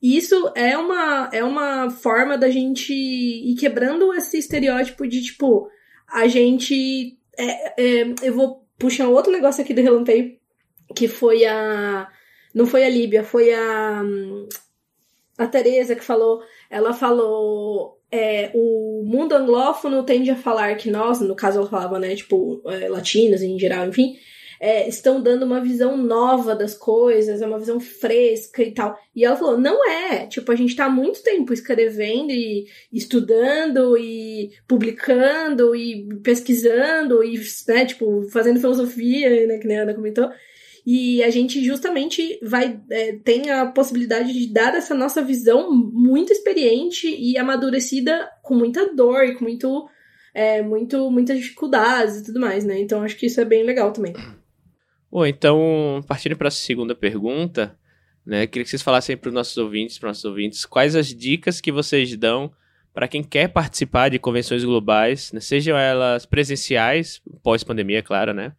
[0.03, 5.69] Isso é uma, é uma forma da gente ir quebrando esse estereótipo de, tipo,
[6.09, 7.17] a gente.
[7.39, 10.37] É, é, eu vou puxar outro negócio aqui do Relampeio,
[10.97, 12.09] que foi a.
[12.53, 14.03] Não foi a Líbia, foi a
[15.39, 21.21] a Teresa que falou, ela falou, é, o mundo anglófono tende a falar que nós,
[21.21, 24.17] no caso ela falava, né, tipo, é, latinos em geral, enfim,
[24.63, 28.97] é, estão dando uma visão nova das coisas, é uma visão fresca e tal.
[29.13, 33.99] E ela falou, não é, tipo, a gente tá há muito tempo escrevendo e estudando
[33.99, 40.31] e publicando e pesquisando e, né, tipo, fazendo filosofia, né, que nem a Ana comentou.
[40.85, 46.33] E a gente justamente vai é, tem a possibilidade de dar essa nossa visão muito
[46.33, 49.89] experiente e amadurecida com muita dor e com muito,
[50.35, 52.81] é, muito muitas dificuldades e tudo mais, né?
[52.81, 54.13] Então acho que isso é bem legal também.
[55.11, 57.79] Bom, então, partindo para a segunda pergunta,
[58.27, 58.47] né?
[58.47, 61.71] Queria que vocês falassem para os nossos ouvintes, para nossos ouvintes, quais as dicas que
[61.71, 62.51] vocês dão
[62.93, 68.53] para quem quer participar de convenções globais, né, sejam elas presenciais, pós-pandemia, claro, né?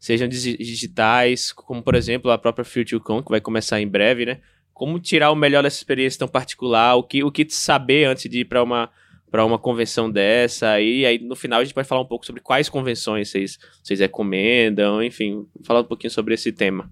[0.00, 4.40] Sejam digitais, como por exemplo a própria FutureCon, que vai começar em breve, né?
[4.72, 8.40] Como tirar o melhor dessa experiência tão particular, o que, o que saber antes de
[8.40, 8.90] ir para uma
[9.30, 12.42] para uma convenção dessa, e aí no final a gente vai falar um pouco sobre
[12.42, 16.90] quais convenções vocês, vocês recomendam, enfim, falar um pouquinho sobre esse tema.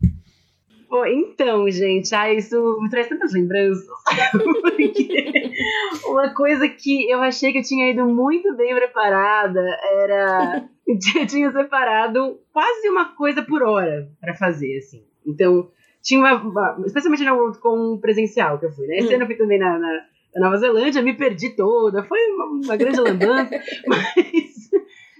[1.06, 3.86] Então, gente, ah, isso me traz tantas lembranças.
[6.06, 9.60] uma coisa que eu achei que eu tinha ido muito bem preparada
[9.92, 10.64] era.
[10.86, 15.04] Eu tinha separado quase uma coisa por hora para fazer, assim.
[15.26, 15.70] Então,
[16.02, 16.42] tinha uma.
[16.42, 18.96] uma especialmente no, com presencial que eu fui, né?
[18.96, 19.16] Esse hum.
[19.16, 19.92] ano eu fui também na, na,
[20.34, 24.70] na, Nova Zelândia, me perdi toda, foi uma, uma grande lambança, mas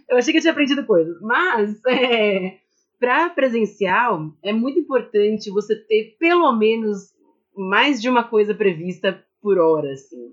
[0.08, 1.20] eu achei que eu tinha aprendido coisas.
[1.20, 2.56] Mas, é
[2.98, 7.12] para presencial, é muito importante você ter pelo menos
[7.56, 10.32] mais de uma coisa prevista por hora, assim.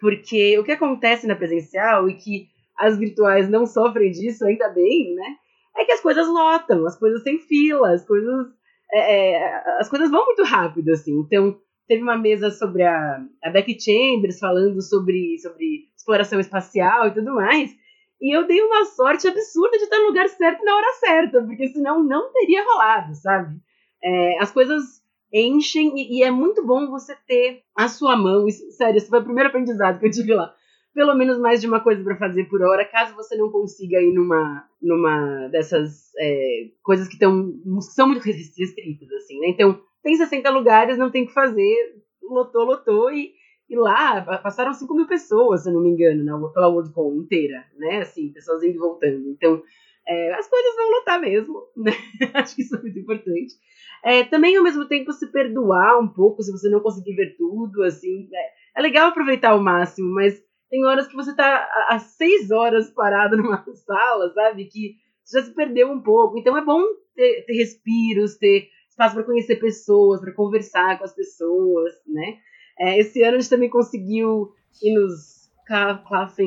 [0.00, 2.48] Porque o que acontece na presencial e que
[2.78, 5.36] as virtuais não sofrem disso, ainda bem, né?
[5.76, 8.46] É que as coisas lotam, as coisas têm fila, as coisas.
[8.92, 11.18] É, é, as coisas vão muito rápido, assim.
[11.20, 17.14] Então, teve uma mesa sobre a, a Becky Chambers falando sobre, sobre exploração espacial e
[17.14, 17.74] tudo mais.
[18.20, 21.68] E eu dei uma sorte absurda de estar no lugar certo na hora certa, porque
[21.68, 23.56] senão não teria rolado, sabe?
[24.02, 25.02] É, as coisas
[25.32, 28.48] enchem e, e, é muito bom você ter a sua mão.
[28.50, 30.54] Sério, esse foi o primeiro aprendizado que eu tive lá.
[30.94, 34.14] pelo menos mais de uma coisa para fazer por hora, caso você não consiga ir
[34.14, 39.48] numa, numa dessas é, coisas que, tão, são muito restritas, assim, né?
[39.48, 43.32] Então, tem 60 lugares, não tem o que fazer, lotou, lotou, e,
[43.68, 47.64] e lá passaram 5 mil pessoas, se eu não me engano, na, pela WorldCon inteira,
[47.76, 47.98] né?
[47.98, 49.28] Assim, pessoas indo e voltando.
[49.28, 49.62] Então,
[50.06, 51.92] é, as coisas vão lotar mesmo, né?
[52.34, 53.54] Acho que isso é muito importante.
[54.04, 57.82] É, também, ao mesmo tempo, se perdoar um pouco se você não conseguir ver tudo,
[57.82, 58.28] assim.
[58.32, 62.90] É, é legal aproveitar ao máximo, mas tem horas que você tá há seis horas
[62.90, 64.66] parado numa sala, sabe?
[64.66, 64.94] Que
[65.30, 66.38] já se perdeu um pouco.
[66.38, 66.82] Então é bom
[67.16, 72.38] ter, ter respiros, ter espaço para conhecer pessoas, para conversar com as pessoas, né?
[72.78, 75.36] É, esse ano a gente também conseguiu ir nos
[75.66, 76.44] Café,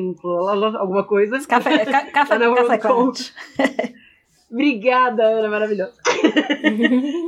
[0.78, 1.38] alguma coisa.
[1.46, 3.94] Café, ca, café, café, café
[4.50, 5.94] Obrigada, Ana, maravilhosa.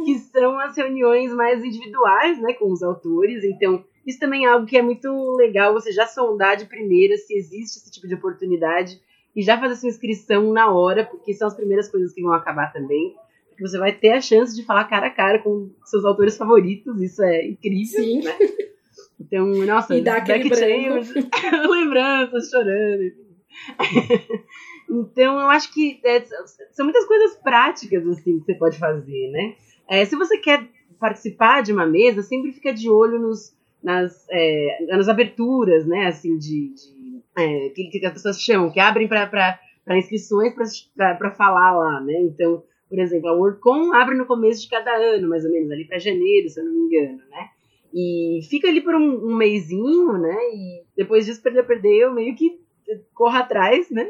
[0.05, 3.45] que são as reuniões mais individuais, né, com os autores.
[3.45, 7.33] Então, isso também é algo que é muito legal você já sondar de primeira se
[7.35, 9.01] existe esse tipo de oportunidade
[9.37, 12.73] e já fazer sua inscrição na hora, porque são as primeiras coisas que vão acabar
[12.73, 13.15] também.
[13.49, 17.01] Porque você vai ter a chance de falar cara a cara com seus autores favoritos,
[17.01, 18.23] isso é incrível, Sim.
[18.23, 18.37] né?
[19.20, 20.48] Então, nossa, e dá aquele
[21.68, 23.12] lembranças, chorando.
[24.90, 26.25] então, eu acho que é,
[26.72, 29.55] são muitas coisas práticas assim que você pode fazer, né?
[29.88, 30.66] É, se você quer
[30.98, 36.38] participar de uma mesa, sempre fica de olho nos, nas, é, nas aberturas, né, assim,
[36.38, 39.59] de, de é, que, que, as pessoas chamam, que abrem para
[39.98, 40.55] inscrições
[40.94, 45.29] para falar lá, né, então, por exemplo, a WorldCon abre no começo de cada ano,
[45.29, 47.48] mais ou menos, ali para janeiro, se eu não me engano, né,
[47.94, 52.35] e fica ali por um, um mêsinho, né, e depois disso, perder, perder, eu meio
[52.35, 52.61] que
[53.14, 54.09] corro atrás, né,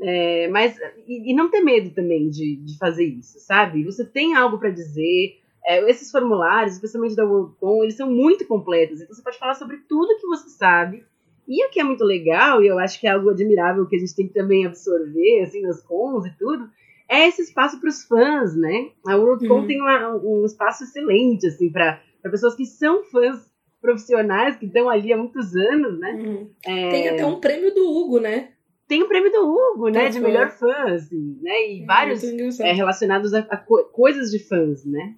[0.00, 3.84] é, mas, e, e, não ter medo também de, de fazer isso, sabe?
[3.84, 9.00] Você tem algo para dizer, é, esses formulários, especialmente da WorldCon, eles são muito completos.
[9.00, 11.04] Então você pode falar sobre tudo que você sabe.
[11.48, 13.98] E o que é muito legal, e eu acho que é algo admirável que a
[13.98, 16.68] gente tem que também absorver, assim, nas cons e tudo,
[17.08, 18.90] é esse espaço para os fãs, né?
[19.06, 19.66] A WorldCon uhum.
[19.66, 23.50] tem uma, um espaço excelente, assim, para pessoas que são fãs
[23.80, 26.12] profissionais, que estão ali há muitos anos, né?
[26.12, 26.50] Uhum.
[26.64, 26.88] É...
[26.90, 28.50] Tem até um prêmio do Hugo, né?
[28.88, 30.08] tem o prêmio do Hugo, né?
[30.08, 31.70] de melhor fã, assim, né?
[31.70, 32.22] E é, vários
[32.60, 35.14] é, relacionados a, a co coisas de fãs, né?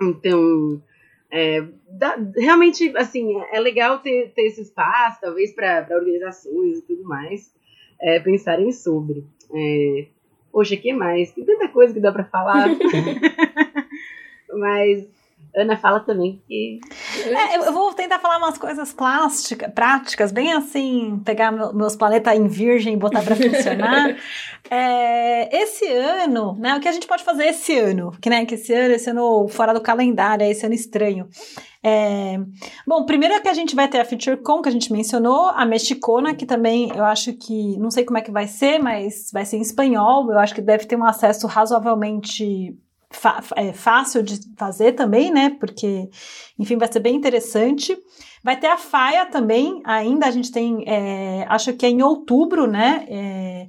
[0.00, 0.82] Então,
[1.30, 7.04] é, dá, realmente, assim, é legal ter, ter esse espaço, talvez para organizações e tudo
[7.04, 7.54] mais,
[8.00, 9.24] é, pensarem sobre.
[9.54, 10.06] É,
[10.50, 11.32] poxa, que mais?
[11.32, 12.68] Tem tanta coisa que dá para falar.
[14.54, 15.06] Mas
[15.54, 16.80] Ana fala também que.
[17.26, 22.48] É, eu vou tentar falar umas coisas plásticas, práticas, bem assim, pegar meus planetas em
[22.48, 24.16] virgem e botar para funcionar.
[24.70, 26.74] é, esse ano, né?
[26.74, 28.12] O que a gente pode fazer esse ano?
[28.20, 31.28] Que, né, que esse ano, esse ano fora do calendário, esse ano estranho.
[31.84, 32.38] É,
[32.86, 35.66] bom, primeiro é que a gente vai ter a FeatureCon, que a gente mencionou, a
[35.66, 39.44] Mexicona, que também eu acho que, não sei como é que vai ser, mas vai
[39.44, 42.78] ser em espanhol, eu acho que deve ter um acesso razoavelmente
[43.56, 45.50] é fácil de fazer também, né?
[45.58, 46.08] Porque,
[46.58, 47.96] enfim, vai ser bem interessante.
[48.42, 52.66] Vai ter a FAIA também, ainda a gente tem, é, acho que é em outubro,
[52.66, 53.06] né?
[53.08, 53.68] É,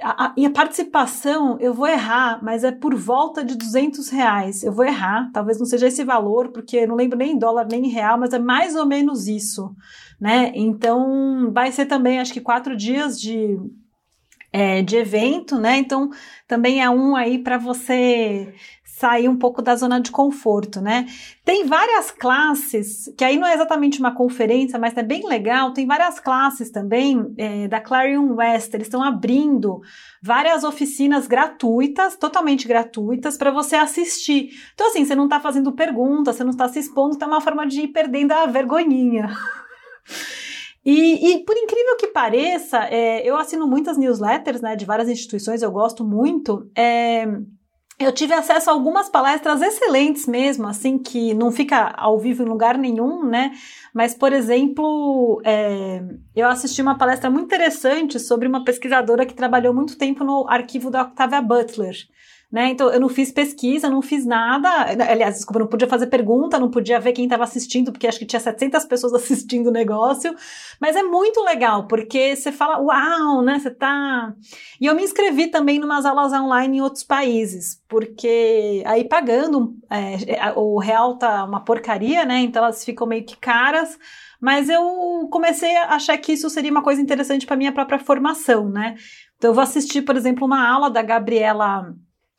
[0.00, 4.62] a, a, e a participação, eu vou errar, mas é por volta de 200 reais.
[4.62, 7.86] Eu vou errar, talvez não seja esse valor, porque não lembro nem em dólar nem
[7.86, 9.74] em real, mas é mais ou menos isso,
[10.20, 10.52] né?
[10.54, 13.58] Então, vai ser também, acho que quatro dias de
[14.52, 15.76] é, de evento, né?
[15.76, 16.08] Então
[16.48, 18.54] também é um aí para você
[18.98, 21.04] sair um pouco da zona de conforto, né?
[21.44, 25.74] Tem várias classes, que aí não é exatamente uma conferência, mas é bem legal.
[25.74, 28.72] Tem várias classes também é, da Clarion West.
[28.72, 29.82] Eles estão abrindo
[30.22, 34.48] várias oficinas gratuitas, totalmente gratuitas, para você assistir.
[34.72, 37.66] Então, assim, você não está fazendo pergunta, você não está se expondo, tem uma forma
[37.66, 39.28] de ir perdendo a vergonhinha.
[40.82, 45.60] E, e, por incrível que pareça, é, eu assino muitas newsletters né, de várias instituições,
[45.60, 46.70] eu gosto muito.
[46.74, 47.26] É,
[47.98, 52.46] eu tive acesso a algumas palestras excelentes mesmo, assim, que não fica ao vivo em
[52.46, 53.52] lugar nenhum, né?
[53.94, 56.02] Mas, por exemplo, é,
[56.34, 60.90] eu assisti uma palestra muito interessante sobre uma pesquisadora que trabalhou muito tempo no arquivo
[60.90, 61.96] da Octavia Butler.
[62.50, 62.68] Né?
[62.68, 64.68] Então, eu não fiz pesquisa, não fiz nada.
[65.10, 68.24] Aliás, desculpa, não podia fazer pergunta, não podia ver quem estava assistindo, porque acho que
[68.24, 70.32] tinha 700 pessoas assistindo o negócio.
[70.80, 73.58] Mas é muito legal, porque você fala, uau, né?
[73.58, 74.32] Você tá.
[74.80, 79.74] E eu me inscrevi também em umas aulas online em outros países, porque aí pagando,
[79.90, 82.38] é, o real tá uma porcaria, né?
[82.40, 83.98] Então elas ficam meio que caras.
[84.40, 88.68] Mas eu comecei a achar que isso seria uma coisa interessante para minha própria formação,
[88.68, 88.94] né?
[89.36, 91.92] Então eu vou assistir, por exemplo, uma aula da Gabriela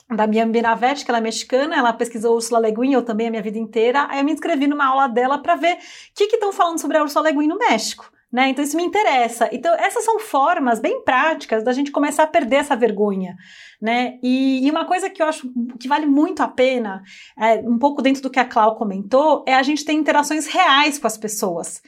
[0.10, 3.30] da minha Binavet, que ela é mexicana, ela pesquisou Ursula Le Guin, eu também a
[3.30, 4.08] minha vida inteira.
[4.10, 5.78] Aí eu me inscrevi numa aula dela para ver o
[6.14, 8.10] que estão falando sobre a Ursula Le Guin no México.
[8.32, 8.50] Né?
[8.50, 9.50] Então isso me interessa.
[9.52, 13.38] Então essas são formas bem práticas da gente começar a perder essa vergonha,
[13.82, 14.20] né?
[14.22, 17.02] E, e uma coisa que eu acho que vale muito a pena,
[17.40, 21.00] é, um pouco dentro do que a Clau comentou, é a gente ter interações reais
[21.00, 21.82] com as pessoas.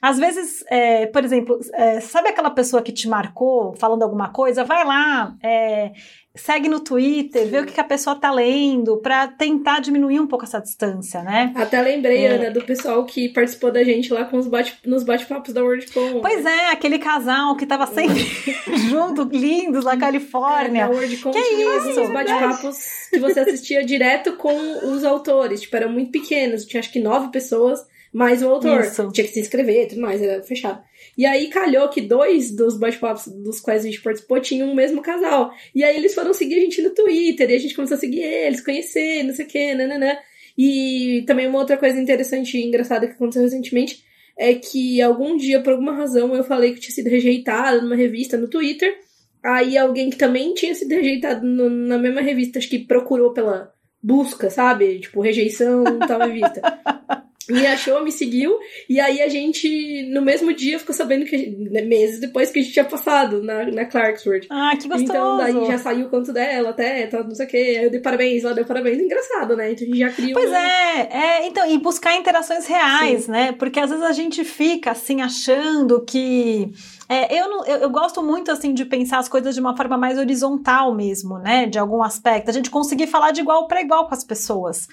[0.00, 4.64] Às vezes, é, por exemplo, é, sabe aquela pessoa que te marcou falando alguma coisa?
[4.64, 5.92] Vai lá, é,
[6.34, 10.26] segue no Twitter, vê o que, que a pessoa tá lendo, para tentar diminuir um
[10.26, 11.52] pouco essa distância, né?
[11.56, 12.28] Até lembrei, é.
[12.28, 16.20] Ana, do pessoal que participou da gente lá com os bate, nos bate-papos da WorldCon.
[16.20, 18.20] Pois é, aquele casal que tava sempre
[18.88, 20.82] junto, lindos na Califórnia.
[20.82, 22.00] É, na WorldCon que tinha isso?
[22.00, 22.78] os bate-papos
[23.10, 24.54] que você assistia direto com
[24.92, 28.80] os autores, tipo, eram muito pequenos, tinha acho que nove pessoas mais o autor.
[28.80, 29.10] Isso.
[29.12, 30.82] Tinha que se inscrever e tudo mais, era fechado.
[31.16, 35.00] E aí calhou que dois dos bate-papos dos quais a gente participou tinham o mesmo
[35.00, 35.52] casal.
[35.74, 38.22] E aí eles foram seguir a gente no Twitter, e a gente começou a seguir
[38.22, 40.16] eles, conhecer, não sei o que, nananã.
[40.58, 44.02] E também uma outra coisa interessante e engraçada que aconteceu recentemente
[44.36, 48.36] é que algum dia, por alguma razão, eu falei que tinha sido rejeitada numa revista
[48.36, 48.98] no Twitter.
[49.42, 53.72] Aí alguém que também tinha sido rejeitado no, na mesma revista, acho que procurou pela
[54.02, 54.98] busca, sabe?
[54.98, 56.60] Tipo, rejeição, tal revista.
[57.48, 61.82] me achou, me seguiu, e aí a gente, no mesmo dia, ficou sabendo que, né,
[61.82, 64.46] meses depois que a gente tinha passado na, na Clarksworth.
[64.50, 65.02] Ah, que gostoso!
[65.02, 67.90] Então, daí já saiu o conto dela até, tá, não sei o que, aí eu
[67.90, 69.72] dei parabéns, ela deu parabéns, engraçado, né?
[69.72, 70.34] Então a gente já criou...
[70.34, 73.32] Pois é, é, então, e buscar interações reais, Sim.
[73.32, 73.52] né?
[73.52, 76.70] Porque às vezes a gente fica, assim, achando que...
[77.08, 79.98] É, eu, não, eu, eu, gosto muito, assim, de pensar as coisas de uma forma
[79.98, 81.66] mais horizontal mesmo, né?
[81.66, 82.48] De algum aspecto.
[82.48, 84.86] A gente conseguir falar de igual para igual com as pessoas.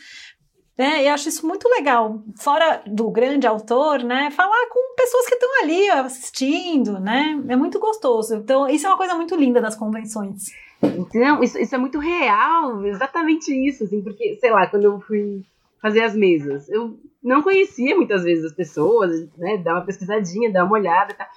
[0.78, 1.04] Né?
[1.04, 2.22] E acho isso muito legal.
[2.40, 4.30] Fora do grande autor, né?
[4.32, 7.42] Falar com pessoas que estão ali assistindo, né?
[7.48, 8.36] É muito gostoso.
[8.36, 10.44] Então, isso é uma coisa muito linda das convenções.
[10.84, 15.44] Então, isso, isso é muito real, exatamente isso, assim, porque, sei lá, quando eu fui
[15.82, 19.58] fazer as mesas, eu não conhecia muitas vezes as pessoas, né?
[19.58, 21.28] Dar uma pesquisadinha, dar uma olhada, tá?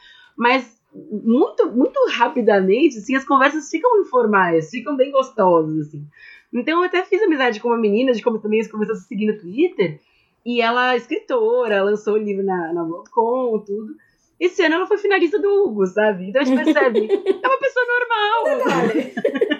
[0.40, 6.04] mas muito, muito rapidamente, assim, as conversas ficam informais, ficam bem gostosas, assim.
[6.52, 9.26] Então eu até fiz amizade com uma menina, de como também começou a se seguir
[9.26, 10.00] no Twitter,
[10.44, 13.94] e ela é escritora, lançou o livro na, na Worldcom, tudo.
[14.38, 16.30] Esse ano ela foi finalista do Hugo, sabe?
[16.30, 19.59] Então a gente percebe, é uma pessoa normal.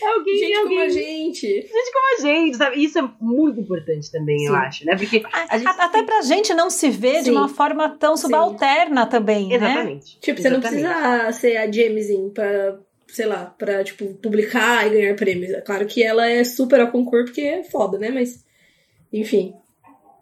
[0.00, 1.46] é alguém, gente alguém, como a gente.
[1.46, 2.84] Gente como a gente, sabe?
[2.84, 4.46] Isso é muito importante também, Sim.
[4.46, 4.96] eu acho, né?
[4.96, 7.24] Porque a gente Até pra gente não se ver Sim.
[7.24, 9.10] de uma forma tão subalterna Sim.
[9.10, 9.54] também, né?
[9.56, 10.20] Exatamente.
[10.20, 10.82] Tipo, você Exatamente.
[10.82, 12.78] não precisa ser a Jamesin pra
[13.12, 15.52] sei lá, pra, tipo, publicar e ganhar prêmios.
[15.52, 18.08] É claro que ela é super ao concurso porque é foda, né?
[18.10, 18.42] Mas,
[19.12, 19.54] enfim.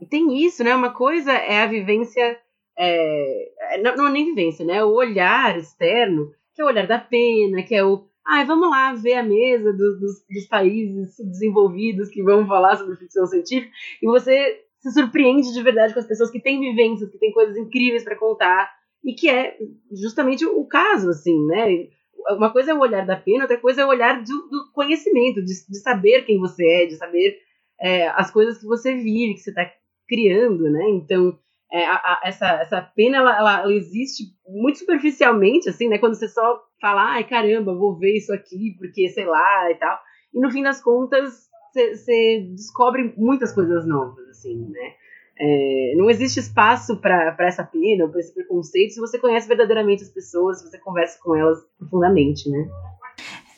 [0.00, 0.74] E tem isso, né?
[0.74, 2.36] Uma coisa é a vivência.
[2.76, 4.82] É, não, não é nem vivência, né?
[4.82, 8.08] O olhar externo, que é o olhar da pena, que é o.
[8.26, 12.96] Ai, vamos lá ver a mesa do, dos, dos países desenvolvidos que vão falar sobre
[12.96, 17.18] ficção científica, e você se surpreende de verdade com as pessoas que têm vivências, que
[17.18, 18.70] têm coisas incríveis para contar,
[19.04, 19.56] e que é
[19.92, 21.88] justamente o caso, assim, né?
[22.28, 25.42] uma coisa é o olhar da pena, outra coisa é o olhar do, do conhecimento,
[25.42, 27.38] de, de, saber quem você é, de saber
[27.80, 29.70] é, as coisas que você vive, que você está
[30.09, 30.90] criando, né?
[30.90, 31.38] Então,
[31.72, 35.98] é, a, a, essa, essa pena, ela, ela, ela, existe muito superficialmente, assim, né?
[35.98, 39.98] Quando você só fala, ai, caramba, vou ver isso aqui, porque sei lá e tal.
[40.35, 44.94] E no fim das contas, você descobre muitas coisas novas, assim, né?
[45.42, 50.02] É, não existe espaço para essa pena ou para esse preconceito se você conhece verdadeiramente
[50.02, 52.68] as pessoas, se você conversa com elas profundamente, né?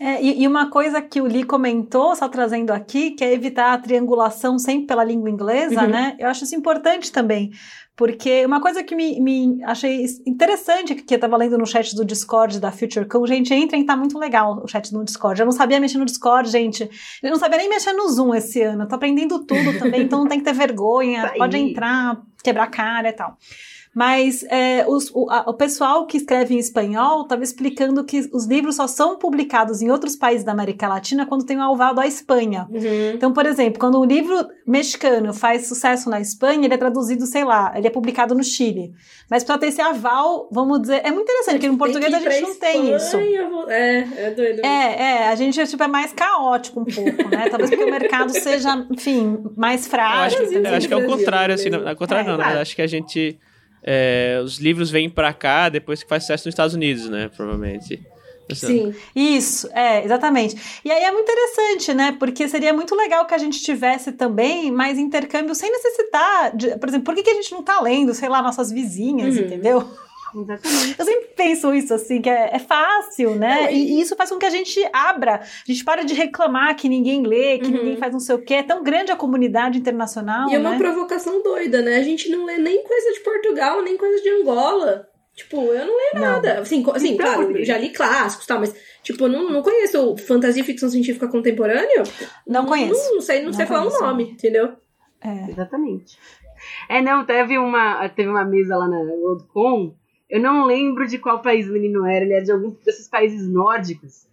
[0.04, 3.72] É, e, e, uma coisa que o Lee comentou, só trazendo aqui, que é evitar
[3.72, 5.88] a triangulação sempre pela língua inglesa, uhum.
[5.88, 6.16] né?
[6.18, 7.52] Eu acho isso importante também,
[7.94, 12.04] porque uma coisa que me, me achei interessante, que eu estava lendo no chat do
[12.04, 15.38] Discord da FutureCon, gente, entrem, tá muito legal o chat do Discord.
[15.38, 16.90] Eu não sabia mexer no Discord, gente.
[17.22, 18.82] Eu não sabia nem mexer no Zoom esse ano.
[18.82, 21.32] Eu tô aprendendo tudo também, então não tem que ter vergonha.
[21.38, 23.38] Pode entrar, quebrar cara e tal.
[23.94, 28.46] Mas é, os, o, a, o, pessoal que escreve em espanhol estava explicando que os
[28.46, 32.06] livros só são publicados em outros países da América Latina quando tem um aval da
[32.06, 32.66] Espanha.
[32.70, 33.12] Uhum.
[33.14, 37.44] Então, por exemplo, quando um livro mexicano faz sucesso na Espanha, ele é traduzido, sei
[37.44, 38.94] lá, ele é publicado no Chile.
[39.28, 42.40] Mas para ter esse aval, vamos dizer, é muito interessante, porque no português a gente
[42.40, 43.18] não tem isso.
[43.68, 44.64] É, é doido.
[44.64, 47.48] É, é, a gente tipo, é mais caótico um pouco, né?
[47.52, 50.40] Talvez porque o mercado seja, enfim, mais frágil.
[50.40, 52.58] Eu acho, eu acho que é o contrário, assim, não, contrário é, não, né?
[52.58, 53.38] Acho que a gente
[53.82, 57.30] é, os livros vêm para cá depois que faz sucesso nos Estados Unidos, né?
[57.34, 58.00] Provavelmente.
[58.54, 60.80] Sim, isso, é, exatamente.
[60.84, 62.16] E aí é muito interessante, né?
[62.18, 66.88] Porque seria muito legal que a gente tivesse também mais intercâmbio sem necessitar de, por
[66.88, 69.42] exemplo, por que, que a gente não tá lendo, sei lá, nossas vizinhas, uhum.
[69.42, 69.88] entendeu?
[70.34, 70.96] Exatamente.
[70.98, 73.72] Eu sempre penso isso, assim, que é, é fácil, né?
[73.72, 76.88] e, e, isso faz com que a gente abra, a gente para de reclamar que
[76.88, 77.72] ninguém lê, que uhum.
[77.78, 78.54] ninguém faz não sei o quê.
[78.54, 80.48] É tão grande a comunidade internacional.
[80.48, 80.78] E é uma né?
[80.78, 81.96] provocação doida, né?
[81.96, 85.08] A gente não lê nem coisa de Portugal, nem coisa de Angola.
[85.34, 86.20] Tipo, eu não leio Não.
[86.20, 86.60] nada.
[86.60, 89.62] Assim, co- assim Então, claro, já li clássicos e tal, mas, tipo, eu não, não
[89.62, 92.02] conheço fantasia e ficção científica contemporânea.
[92.46, 93.02] Não conheço.
[93.08, 94.02] Não, não sei, não, Não sei falar o conheço.
[94.02, 94.74] nome, entendeu?
[95.22, 95.50] É.
[95.50, 96.18] Exatamente.
[96.88, 99.94] É, não, teve uma, teve uma mesa lá na WorldCon,
[100.32, 103.46] eu não lembro de qual país o menino era, ele é de algum desses países
[103.46, 104.26] nórdicos,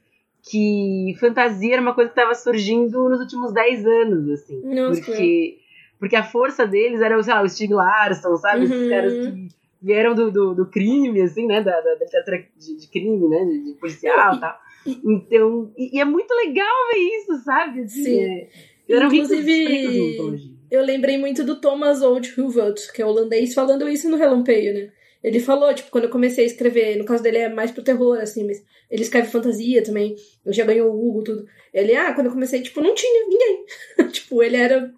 [0.50, 4.62] que fantasia era uma coisa que estava surgindo nos últimos 10 anos, assim.
[4.64, 5.58] Nossa, porque,
[6.00, 8.64] porque a força deles era, sei lá, o Stig Larsson, sabe?
[8.64, 8.90] Esses Uhum.
[8.90, 9.48] caras que
[9.82, 11.62] vieram do, do, do crime, assim, né?
[11.62, 13.46] Da, da, da literatura de, de crime, né?
[13.46, 14.58] De, de policial e tal.
[15.06, 17.82] Então, e, e é muito legal ver isso, sabe?
[17.82, 18.22] Assim, Sim.
[18.22, 18.48] é-
[18.90, 20.50] eram Inclusive-.
[20.72, 24.92] Eu lembrei muito do Thomas Old Huvelt, que é holandês, falando isso no Relampeio, né?
[25.24, 28.18] Ele falou, tipo, quando eu comecei a escrever, no caso dele é mais pro terror,
[28.20, 30.16] assim, mas ele escreve fantasia também,
[30.46, 31.46] eu já ganhou o Hugo, tudo.
[31.74, 33.66] Ele, ah, quando eu comecei, tipo, não tinha ninguém.
[34.12, 34.92] tipo, ele era,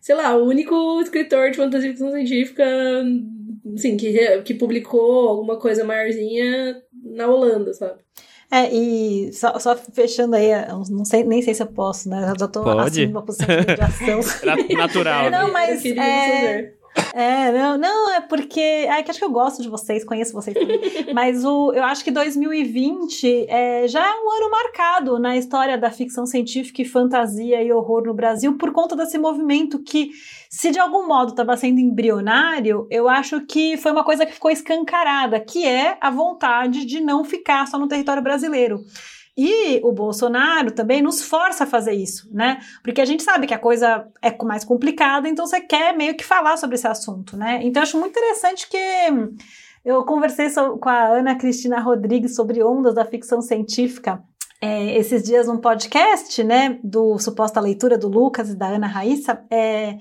[0.00, 2.64] sei lá, o único escritor de fantasia ficção científica,
[3.74, 8.00] assim, que, que publicou alguma coisa maiorzinha na Holanda, sabe?
[8.52, 12.32] É, e só, só fechando aí, eu não sei, nem sei se eu posso, né?
[12.32, 12.80] Eu já tô Pode.
[12.80, 14.20] assumindo uma posição de mediação.
[14.44, 15.26] Na- Natural.
[15.26, 15.38] É, né?
[15.38, 16.74] não, mas, é.
[17.14, 18.60] É, não, não, é porque.
[18.60, 20.80] É que acho que eu gosto de vocês, conheço vocês também.
[21.14, 25.90] Mas o, eu acho que 2020 é, já é um ano marcado na história da
[25.90, 30.10] ficção científica e fantasia e horror no Brasil por conta desse movimento que,
[30.48, 34.50] se de algum modo estava sendo embrionário, eu acho que foi uma coisa que ficou
[34.50, 38.84] escancarada, que é a vontade de não ficar só no território brasileiro.
[39.42, 42.58] E o Bolsonaro também nos força a fazer isso, né?
[42.84, 46.22] Porque a gente sabe que a coisa é mais complicada, então você quer meio que
[46.22, 47.58] falar sobre esse assunto, né?
[47.62, 48.76] Então eu acho muito interessante que
[49.82, 54.22] eu conversei so- com a Ana Cristina Rodrigues sobre ondas da ficção científica
[54.60, 56.78] é, esses dias num podcast, né?
[56.84, 59.42] Do suposta leitura do Lucas e da Ana Raíssa.
[59.50, 59.96] É,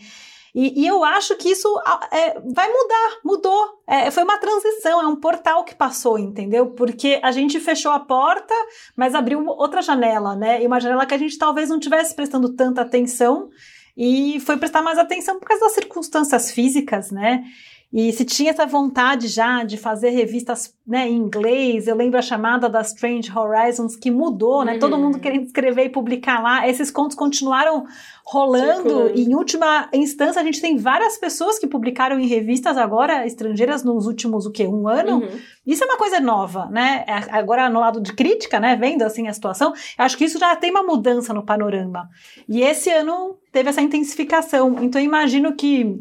[0.53, 1.67] e, e eu acho que isso
[2.11, 3.81] é, vai mudar, mudou.
[3.87, 6.71] É, foi uma transição, é um portal que passou, entendeu?
[6.71, 8.53] Porque a gente fechou a porta,
[8.95, 10.61] mas abriu outra janela, né?
[10.61, 13.49] E uma janela que a gente talvez não tivesse prestando tanta atenção
[13.95, 17.43] e foi prestar mais atenção por causa das circunstâncias físicas, né?
[17.91, 22.21] E se tinha essa vontade já de fazer revistas né, em inglês, eu lembro a
[22.21, 24.73] chamada da Strange Horizons que mudou, né?
[24.73, 24.79] Uhum.
[24.79, 26.67] Todo mundo querendo escrever e publicar lá.
[26.67, 27.85] Esses contos continuaram
[28.23, 33.25] rolando e em última instância a gente tem várias pessoas que publicaram em revistas agora
[33.25, 34.67] estrangeiras nos últimos o quê?
[34.67, 35.17] Um ano?
[35.17, 35.39] Uhum.
[35.65, 37.03] Isso é uma coisa nova, né?
[37.07, 38.75] É, Agora, no lado de crítica, né?
[38.75, 42.07] Vendo assim a situação, eu acho que isso já tem uma mudança no panorama.
[42.47, 44.75] E esse ano teve essa intensificação.
[44.81, 45.99] Então, eu imagino que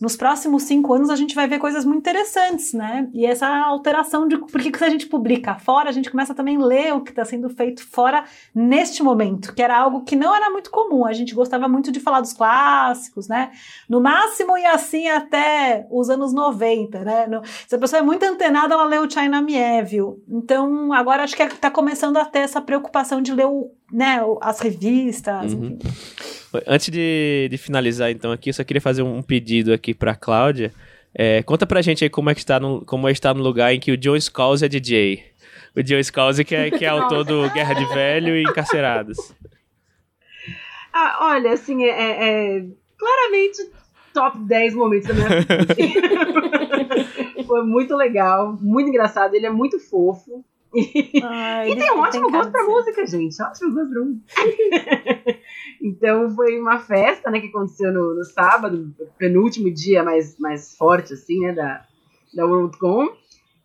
[0.00, 3.08] nos próximos cinco anos a gente vai ver coisas muito interessantes, né?
[3.14, 4.36] E essa alteração de.
[4.36, 7.24] Porque se a gente publica fora, a gente começa também a ler o que está
[7.24, 8.24] sendo feito fora
[8.54, 11.06] neste momento, que era algo que não era muito comum.
[11.06, 13.50] A gente gostava muito de falar dos clássicos, né?
[13.88, 17.26] No máximo e assim até os anos 90, né?
[17.26, 20.22] No- se a pessoa é muito antenada, ela lê o China Mieville.
[20.28, 24.60] Então, agora acho que está começando a ter essa preocupação de ler o, né, as
[24.60, 25.52] revistas.
[25.54, 25.64] Uhum.
[25.64, 25.78] enfim.
[26.66, 30.72] Antes de, de finalizar, então, aqui, eu só queria fazer um pedido aqui pra Cláudia.
[31.14, 33.72] É, conta pra gente aí como é que está no, como é estar no lugar
[33.74, 35.22] em que o John Scalzi é DJ.
[35.74, 39.16] O John Scalzi que é, que é autor do Guerra de Velho e Encarcerados.
[40.92, 42.64] Ah, olha, assim, é, é- é
[42.98, 43.70] claramente
[44.14, 45.54] top 10 momentos da minha vida.
[45.70, 47.44] assim.
[47.46, 50.44] Foi muito legal, muito engraçado, ele é muito fofo.
[51.22, 53.40] Ai, E ele tem um ótimo cara gosto pra música, gente.
[53.42, 55.38] Ótimo gosto pra música.
[55.86, 61.14] então foi uma festa, né, que aconteceu no, no sábado, penúltimo dia mais, mais forte,
[61.14, 61.84] assim, né, da,
[62.34, 63.08] da WorldCon.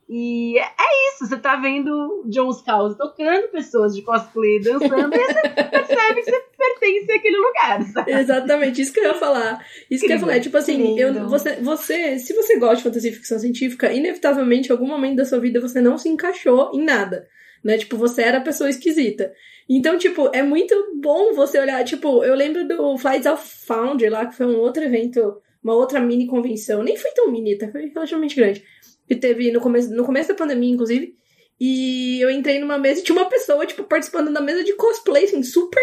[0.10, 5.20] E é é isso, você tá vendo John Scouse tocando, pessoas de cosplay dançando, e
[5.20, 5.42] você
[5.72, 8.12] percebe que você pertence àquele lugar, sabe?
[8.12, 9.66] Exatamente, isso que eu ia falar.
[9.90, 10.40] Isso que eu ia falar.
[10.42, 14.72] Tipo assim, eu, você, você, se você gosta de fantasia e ficção científica, inevitavelmente, em
[14.74, 17.28] algum momento da sua vida, você não se encaixou em nada.
[17.64, 17.78] Né?
[17.78, 19.32] Tipo, você era a pessoa esquisita.
[19.74, 21.82] Então, tipo, é muito bom você olhar.
[21.86, 26.02] Tipo, eu lembro do Flights of Foundry lá, que foi um outro evento, uma outra
[26.02, 26.84] mini convenção.
[26.84, 27.72] Nem foi tão mini, tá?
[27.72, 28.62] Foi relativamente grande.
[29.08, 31.16] Que teve no começo, no começo da pandemia, inclusive.
[31.58, 35.24] E eu entrei numa mesa e tinha uma pessoa, tipo, participando da mesa de cosplay,
[35.24, 35.82] assim, super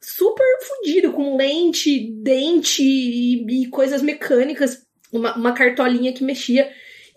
[0.00, 6.70] super fudido, com lente, dente e, e coisas mecânicas, uma, uma cartolinha que mexia.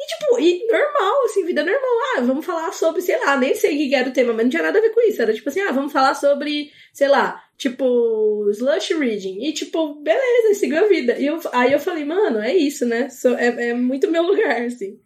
[0.04, 1.92] E, tipo, e normal, assim, vida normal.
[2.18, 4.50] Ah, vamos falar sobre, sei lá, nem sei o que era o tema, mas não
[4.50, 5.22] tinha nada a ver com isso.
[5.22, 9.44] Era tipo assim, ah, vamos falar sobre, sei lá, tipo, slush reading.
[9.46, 11.20] E, tipo, beleza, seguiu a vida.
[11.20, 13.10] E eu, aí eu falei, mano, é isso, né?
[13.10, 15.00] So- é, é muito meu lugar, assim.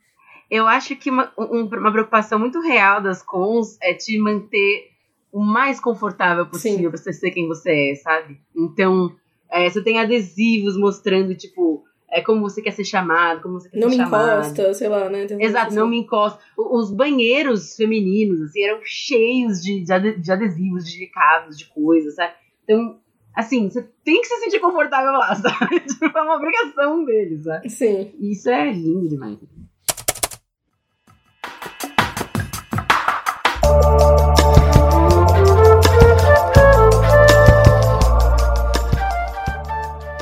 [0.49, 4.91] Eu acho que uma, um- uma preocupação muito real das cons é te manter
[5.31, 8.39] o mais confortável possível pra você ser quem você é, sabe?
[8.55, 9.13] Então,
[9.51, 11.83] é, você tem adesivos mostrando, tipo,
[12.17, 14.31] é como você quer ser chamado, como você quer Não ser me chamado.
[14.39, 15.27] encosta, sei lá, né?
[15.39, 15.75] Exato, assim.
[15.75, 16.39] não me encosta.
[16.57, 22.15] Os banheiros femininos, assim, eram cheios de, de ade- de adesivos, de recados, de coisas,
[22.15, 22.33] sabe?
[22.63, 22.99] Então,
[23.35, 25.79] assim, você tem que se sentir confortável lá, sabe?
[25.81, 27.69] Tipo, é uma obrigação deles, sabe?
[27.69, 28.11] Sim.
[28.19, 29.37] E Isso é lindo demais.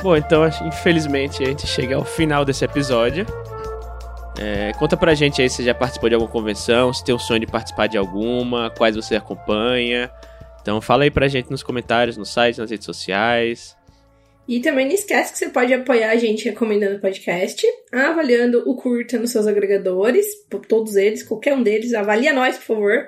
[0.04, 3.24] Bom, então infelizmente a gente chega ao final desse episódio.
[4.38, 7.40] É, conta pra gente aí se já participou de alguma convenção, se tem o sonho
[7.40, 10.10] de participar de alguma, quais você acompanha.
[10.60, 13.74] Então fala aí pra gente nos comentários, no site, nas redes sociais.
[14.46, 18.76] E também não esquece que você pode apoiar a gente recomendando o podcast, avaliando o
[18.76, 20.26] curta nos seus agregadores,
[20.68, 23.06] todos eles, qualquer um deles, avalia nós, por favor.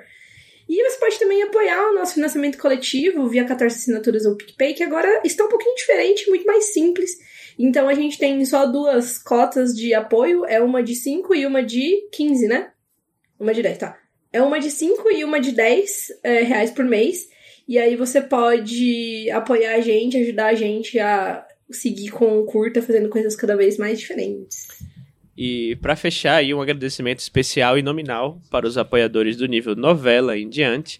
[0.67, 4.83] E você pode também apoiar o nosso financiamento coletivo via 14 assinaturas ou PicPay, que
[4.83, 7.11] agora está um pouquinho diferente, muito mais simples.
[7.57, 11.63] Então a gente tem só duas cotas de apoio, é uma de 5 e uma
[11.63, 12.71] de 15, né?
[13.39, 13.97] Uma de 10, tá.
[14.31, 17.29] É uma de 5 e uma de 10 é, reais por mês.
[17.67, 22.81] E aí você pode apoiar a gente, ajudar a gente a seguir com o curta,
[22.81, 24.67] fazendo coisas cada vez mais diferentes.
[25.37, 30.35] E pra fechar aí um agradecimento especial e nominal para os apoiadores do nível novela
[30.35, 30.99] em diante,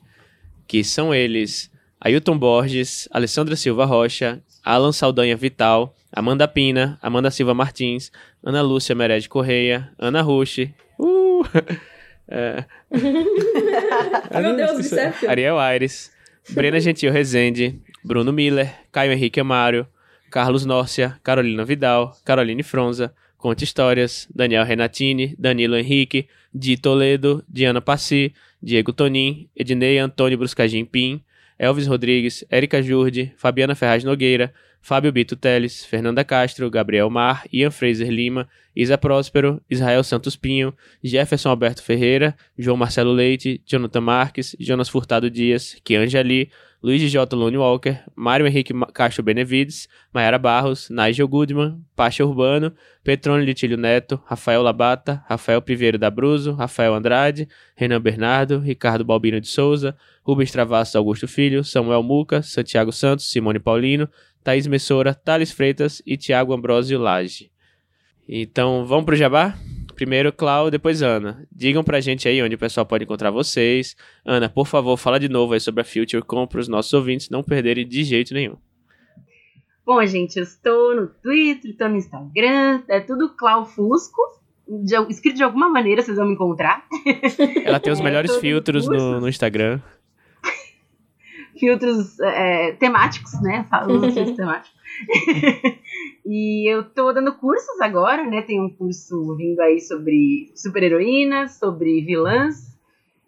[0.67, 7.55] que são eles Ailton Borges, Alessandra Silva Rocha, Alan Saldanha Vital, Amanda Pina, Amanda Silva
[7.55, 8.11] Martins,
[8.43, 11.43] Ana Lúcia Mered Correia, Ana Rushi, uh,
[12.29, 12.63] é,
[14.41, 14.95] Meu Deus, esqueci.
[14.95, 15.27] Bicep.
[15.27, 16.11] Ariel Aires,
[16.51, 19.88] Brena Gentil Rezende, Bruno Miller, Caio Henrique Amário,
[20.29, 27.81] Carlos Nórcia, Carolina Vidal, Caroline Fronza, Conte Histórias, Daniel Renatini, Danilo Henrique, Di Toledo, Diana
[27.81, 31.21] Passi, Diego Tonin, Ednei Antônio Bruscagim Pim,
[31.59, 37.71] Elvis Rodrigues, Érica Jurde, Fabiana Ferraz Nogueira, Fábio Bito Teles, Fernanda Castro, Gabriel Mar, Ian
[37.71, 40.73] Fraser Lima, Isa Próspero, Israel Santos Pinho,
[41.03, 46.49] Jefferson Alberto Ferreira, João Marcelo Leite, Jonathan Marques, Jonas Furtado Dias, Kianja Lee,
[46.82, 47.36] Luiz J.
[47.36, 52.71] Lone Walker, Mário Henrique Castro Benevides, Mayara Barros, Nigel Goodman, Pacha Urbano,
[53.03, 59.41] Petrônio Litílio Neto, Rafael Labata, Rafael Priveiro da Bruso, Rafael Andrade, Renan Bernardo, Ricardo Balbino
[59.41, 64.07] de Souza, Rubens Travassos Augusto Filho, Samuel Muca, Santiago Santos, Simone Paulino,
[64.43, 67.51] Thaís Messora, Thales Freitas e Tiago Ambrosio Lage.
[68.30, 69.57] Então, vamos pro Jabá?
[69.97, 71.43] Primeiro Clau, depois Ana.
[71.51, 73.95] Digam pra gente aí onde o pessoal pode encontrar vocês.
[74.23, 77.31] Ana, por favor, fala de novo aí sobre a Future Com para os nossos ouvintes
[77.31, 78.57] não perderem de jeito nenhum.
[79.83, 84.21] Bom, gente, eu estou no Twitter, estou no Instagram, é tudo Clau Fusco.
[84.69, 86.85] De, escrito de alguma maneira, vocês vão me encontrar.
[87.65, 89.79] Ela tem os É, melhores todos filtros os no, no Instagram.
[91.59, 93.65] filtros é, temáticos, né?
[93.67, 94.77] Falo filtros temáticos.
[96.30, 98.41] e eu tô dando cursos agora, né?
[98.41, 102.78] Tem um curso vindo aí sobre super-heroínas, sobre vilãs.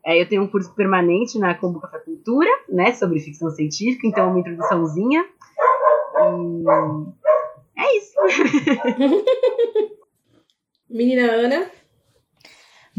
[0.06, 2.92] É, eu tenho um curso permanente na Combo Café Cultura, né?
[2.92, 5.26] Sobre ficção científica, então uma introduçãozinha.
[7.78, 8.20] E é isso.
[10.90, 11.72] Menina Ana,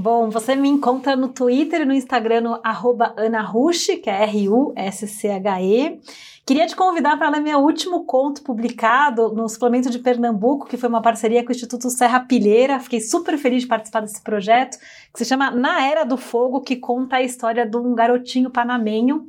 [0.03, 6.01] Bom, você me encontra no Twitter e no Instagram no arroba anarushi, que é R-U-S-C-H-E.
[6.46, 10.88] Queria te convidar para ler meu último conto publicado no Suplemento de Pernambuco, que foi
[10.88, 12.80] uma parceria com o Instituto Serra Pilheira.
[12.80, 14.78] Fiquei super feliz de participar desse projeto,
[15.12, 19.26] que se chama Na Era do Fogo, que conta a história de um garotinho panamenho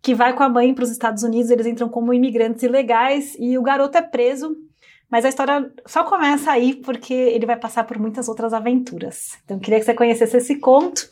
[0.00, 1.50] que vai com a mãe para os Estados Unidos.
[1.50, 4.54] Eles entram como imigrantes ilegais e o garoto é preso
[5.10, 9.38] mas a história só começa aí porque ele vai passar por muitas outras aventuras.
[9.44, 11.08] Então, queria que você conhecesse esse conto.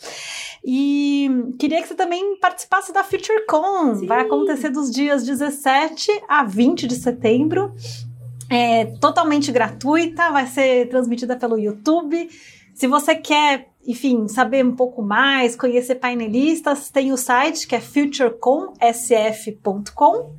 [0.65, 1.29] E
[1.59, 3.97] queria que você também participasse da FutureCon.
[3.97, 4.07] Sim.
[4.07, 7.75] Vai acontecer dos dias 17 a 20 de setembro.
[8.51, 12.29] É totalmente gratuita, vai ser transmitida pelo YouTube.
[12.75, 17.81] Se você quer, enfim, saber um pouco mais, conhecer painelistas, tem o site que é
[17.81, 20.37] futureconsf.com.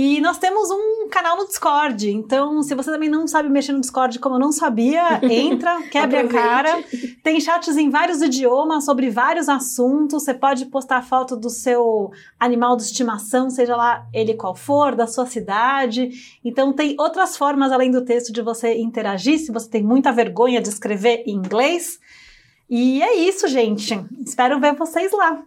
[0.00, 2.08] E nós temos um canal no Discord.
[2.08, 6.18] Então, se você também não sabe mexer no Discord como eu não sabia, entra, quebre
[6.18, 6.84] a cara.
[7.20, 10.22] Tem chats em vários idiomas sobre vários assuntos.
[10.22, 15.08] Você pode postar foto do seu animal de estimação, seja lá ele qual for, da
[15.08, 16.10] sua cidade.
[16.44, 20.62] Então, tem outras formas além do texto de você interagir, se você tem muita vergonha
[20.62, 21.98] de escrever em inglês.
[22.70, 24.00] E é isso, gente.
[24.24, 25.42] Espero ver vocês lá.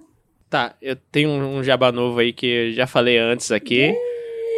[0.49, 3.95] Tá, eu tenho um, um jabá novo aí que eu já falei antes aqui,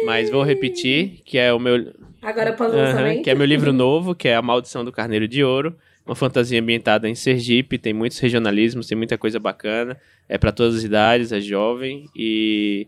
[0.04, 1.92] mas vou repetir, que é o meu,
[2.22, 3.22] agora Aham, lançamento.
[3.22, 5.76] que é meu livro novo, que é A Maldição do Carneiro de Ouro.
[6.06, 9.98] Uma fantasia ambientada em Sergipe, tem muitos regionalismos, tem muita coisa bacana.
[10.28, 12.86] É para todas as idades, é jovem e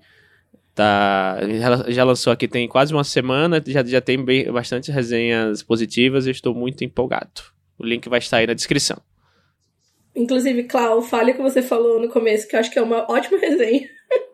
[0.74, 1.38] Tá,
[1.88, 6.30] já- lançou aqui tem quase uma semana, já, já tem bem, bastante resenhas positivas e
[6.30, 7.40] estou muito empolgado.
[7.78, 8.98] O link vai estar aí na descrição.
[10.14, 13.10] Inclusive, Clau, fale o que você falou no começo, que eu acho que é uma
[13.10, 13.88] ótima resenha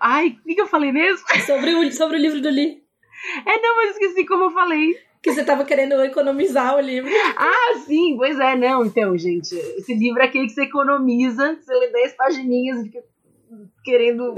[0.00, 1.26] Ai, o que, que eu falei mesmo?
[1.46, 2.82] sobre o, sobre o livro do Lee.
[3.46, 4.96] É, não, mas esqueci como eu falei.
[5.22, 7.10] Que você tava querendo economizar o livro.
[7.36, 8.84] Ah, sim, pois é, não.
[8.84, 13.02] Então, gente, esse livro é aquele que você economiza, você lê 10 pagininhas e fica
[13.82, 14.32] querendo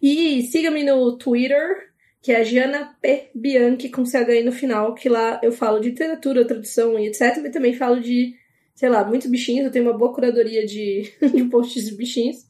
[0.03, 1.91] E siga-me no Twitter,
[2.21, 3.31] que é Jana P.
[3.35, 7.39] Bianchi, com CHI no final, que lá eu falo de literatura, tradução e etc.
[7.41, 8.35] Mas também falo de,
[8.77, 9.65] sei lá, muitos bichinhos.
[9.67, 12.47] Eu tenho uma boa curadoria de, de posts de bichinhos.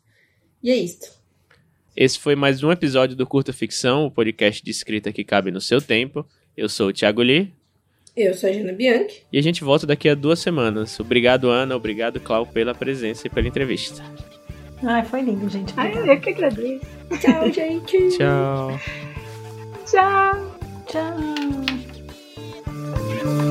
[0.62, 1.10] E é isto.
[1.96, 5.62] Esse foi mais um episódio do Curta Ficção, o podcast de escrita que cabe no
[5.62, 6.26] seu tempo.
[6.54, 7.50] Eu sou o Thiago Lee
[8.14, 9.22] Eu sou a Jana Bianchi.
[9.32, 10.98] e a gente volta daqui a duas semanas.
[11.00, 11.74] Obrigado, Ana.
[11.74, 14.02] Obrigado, Clau, pela presença e pela entrevista.
[14.82, 15.72] Ai, foi lindo, gente.
[15.76, 16.84] Ai, eu que agradeço.
[17.20, 18.08] Tchau, gente.
[18.16, 18.78] Tchau.
[19.86, 20.58] Tchau.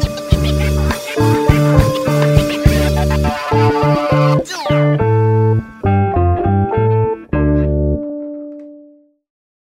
[0.01, 0.05] Tchau.
[3.48, 5.05] Thank you.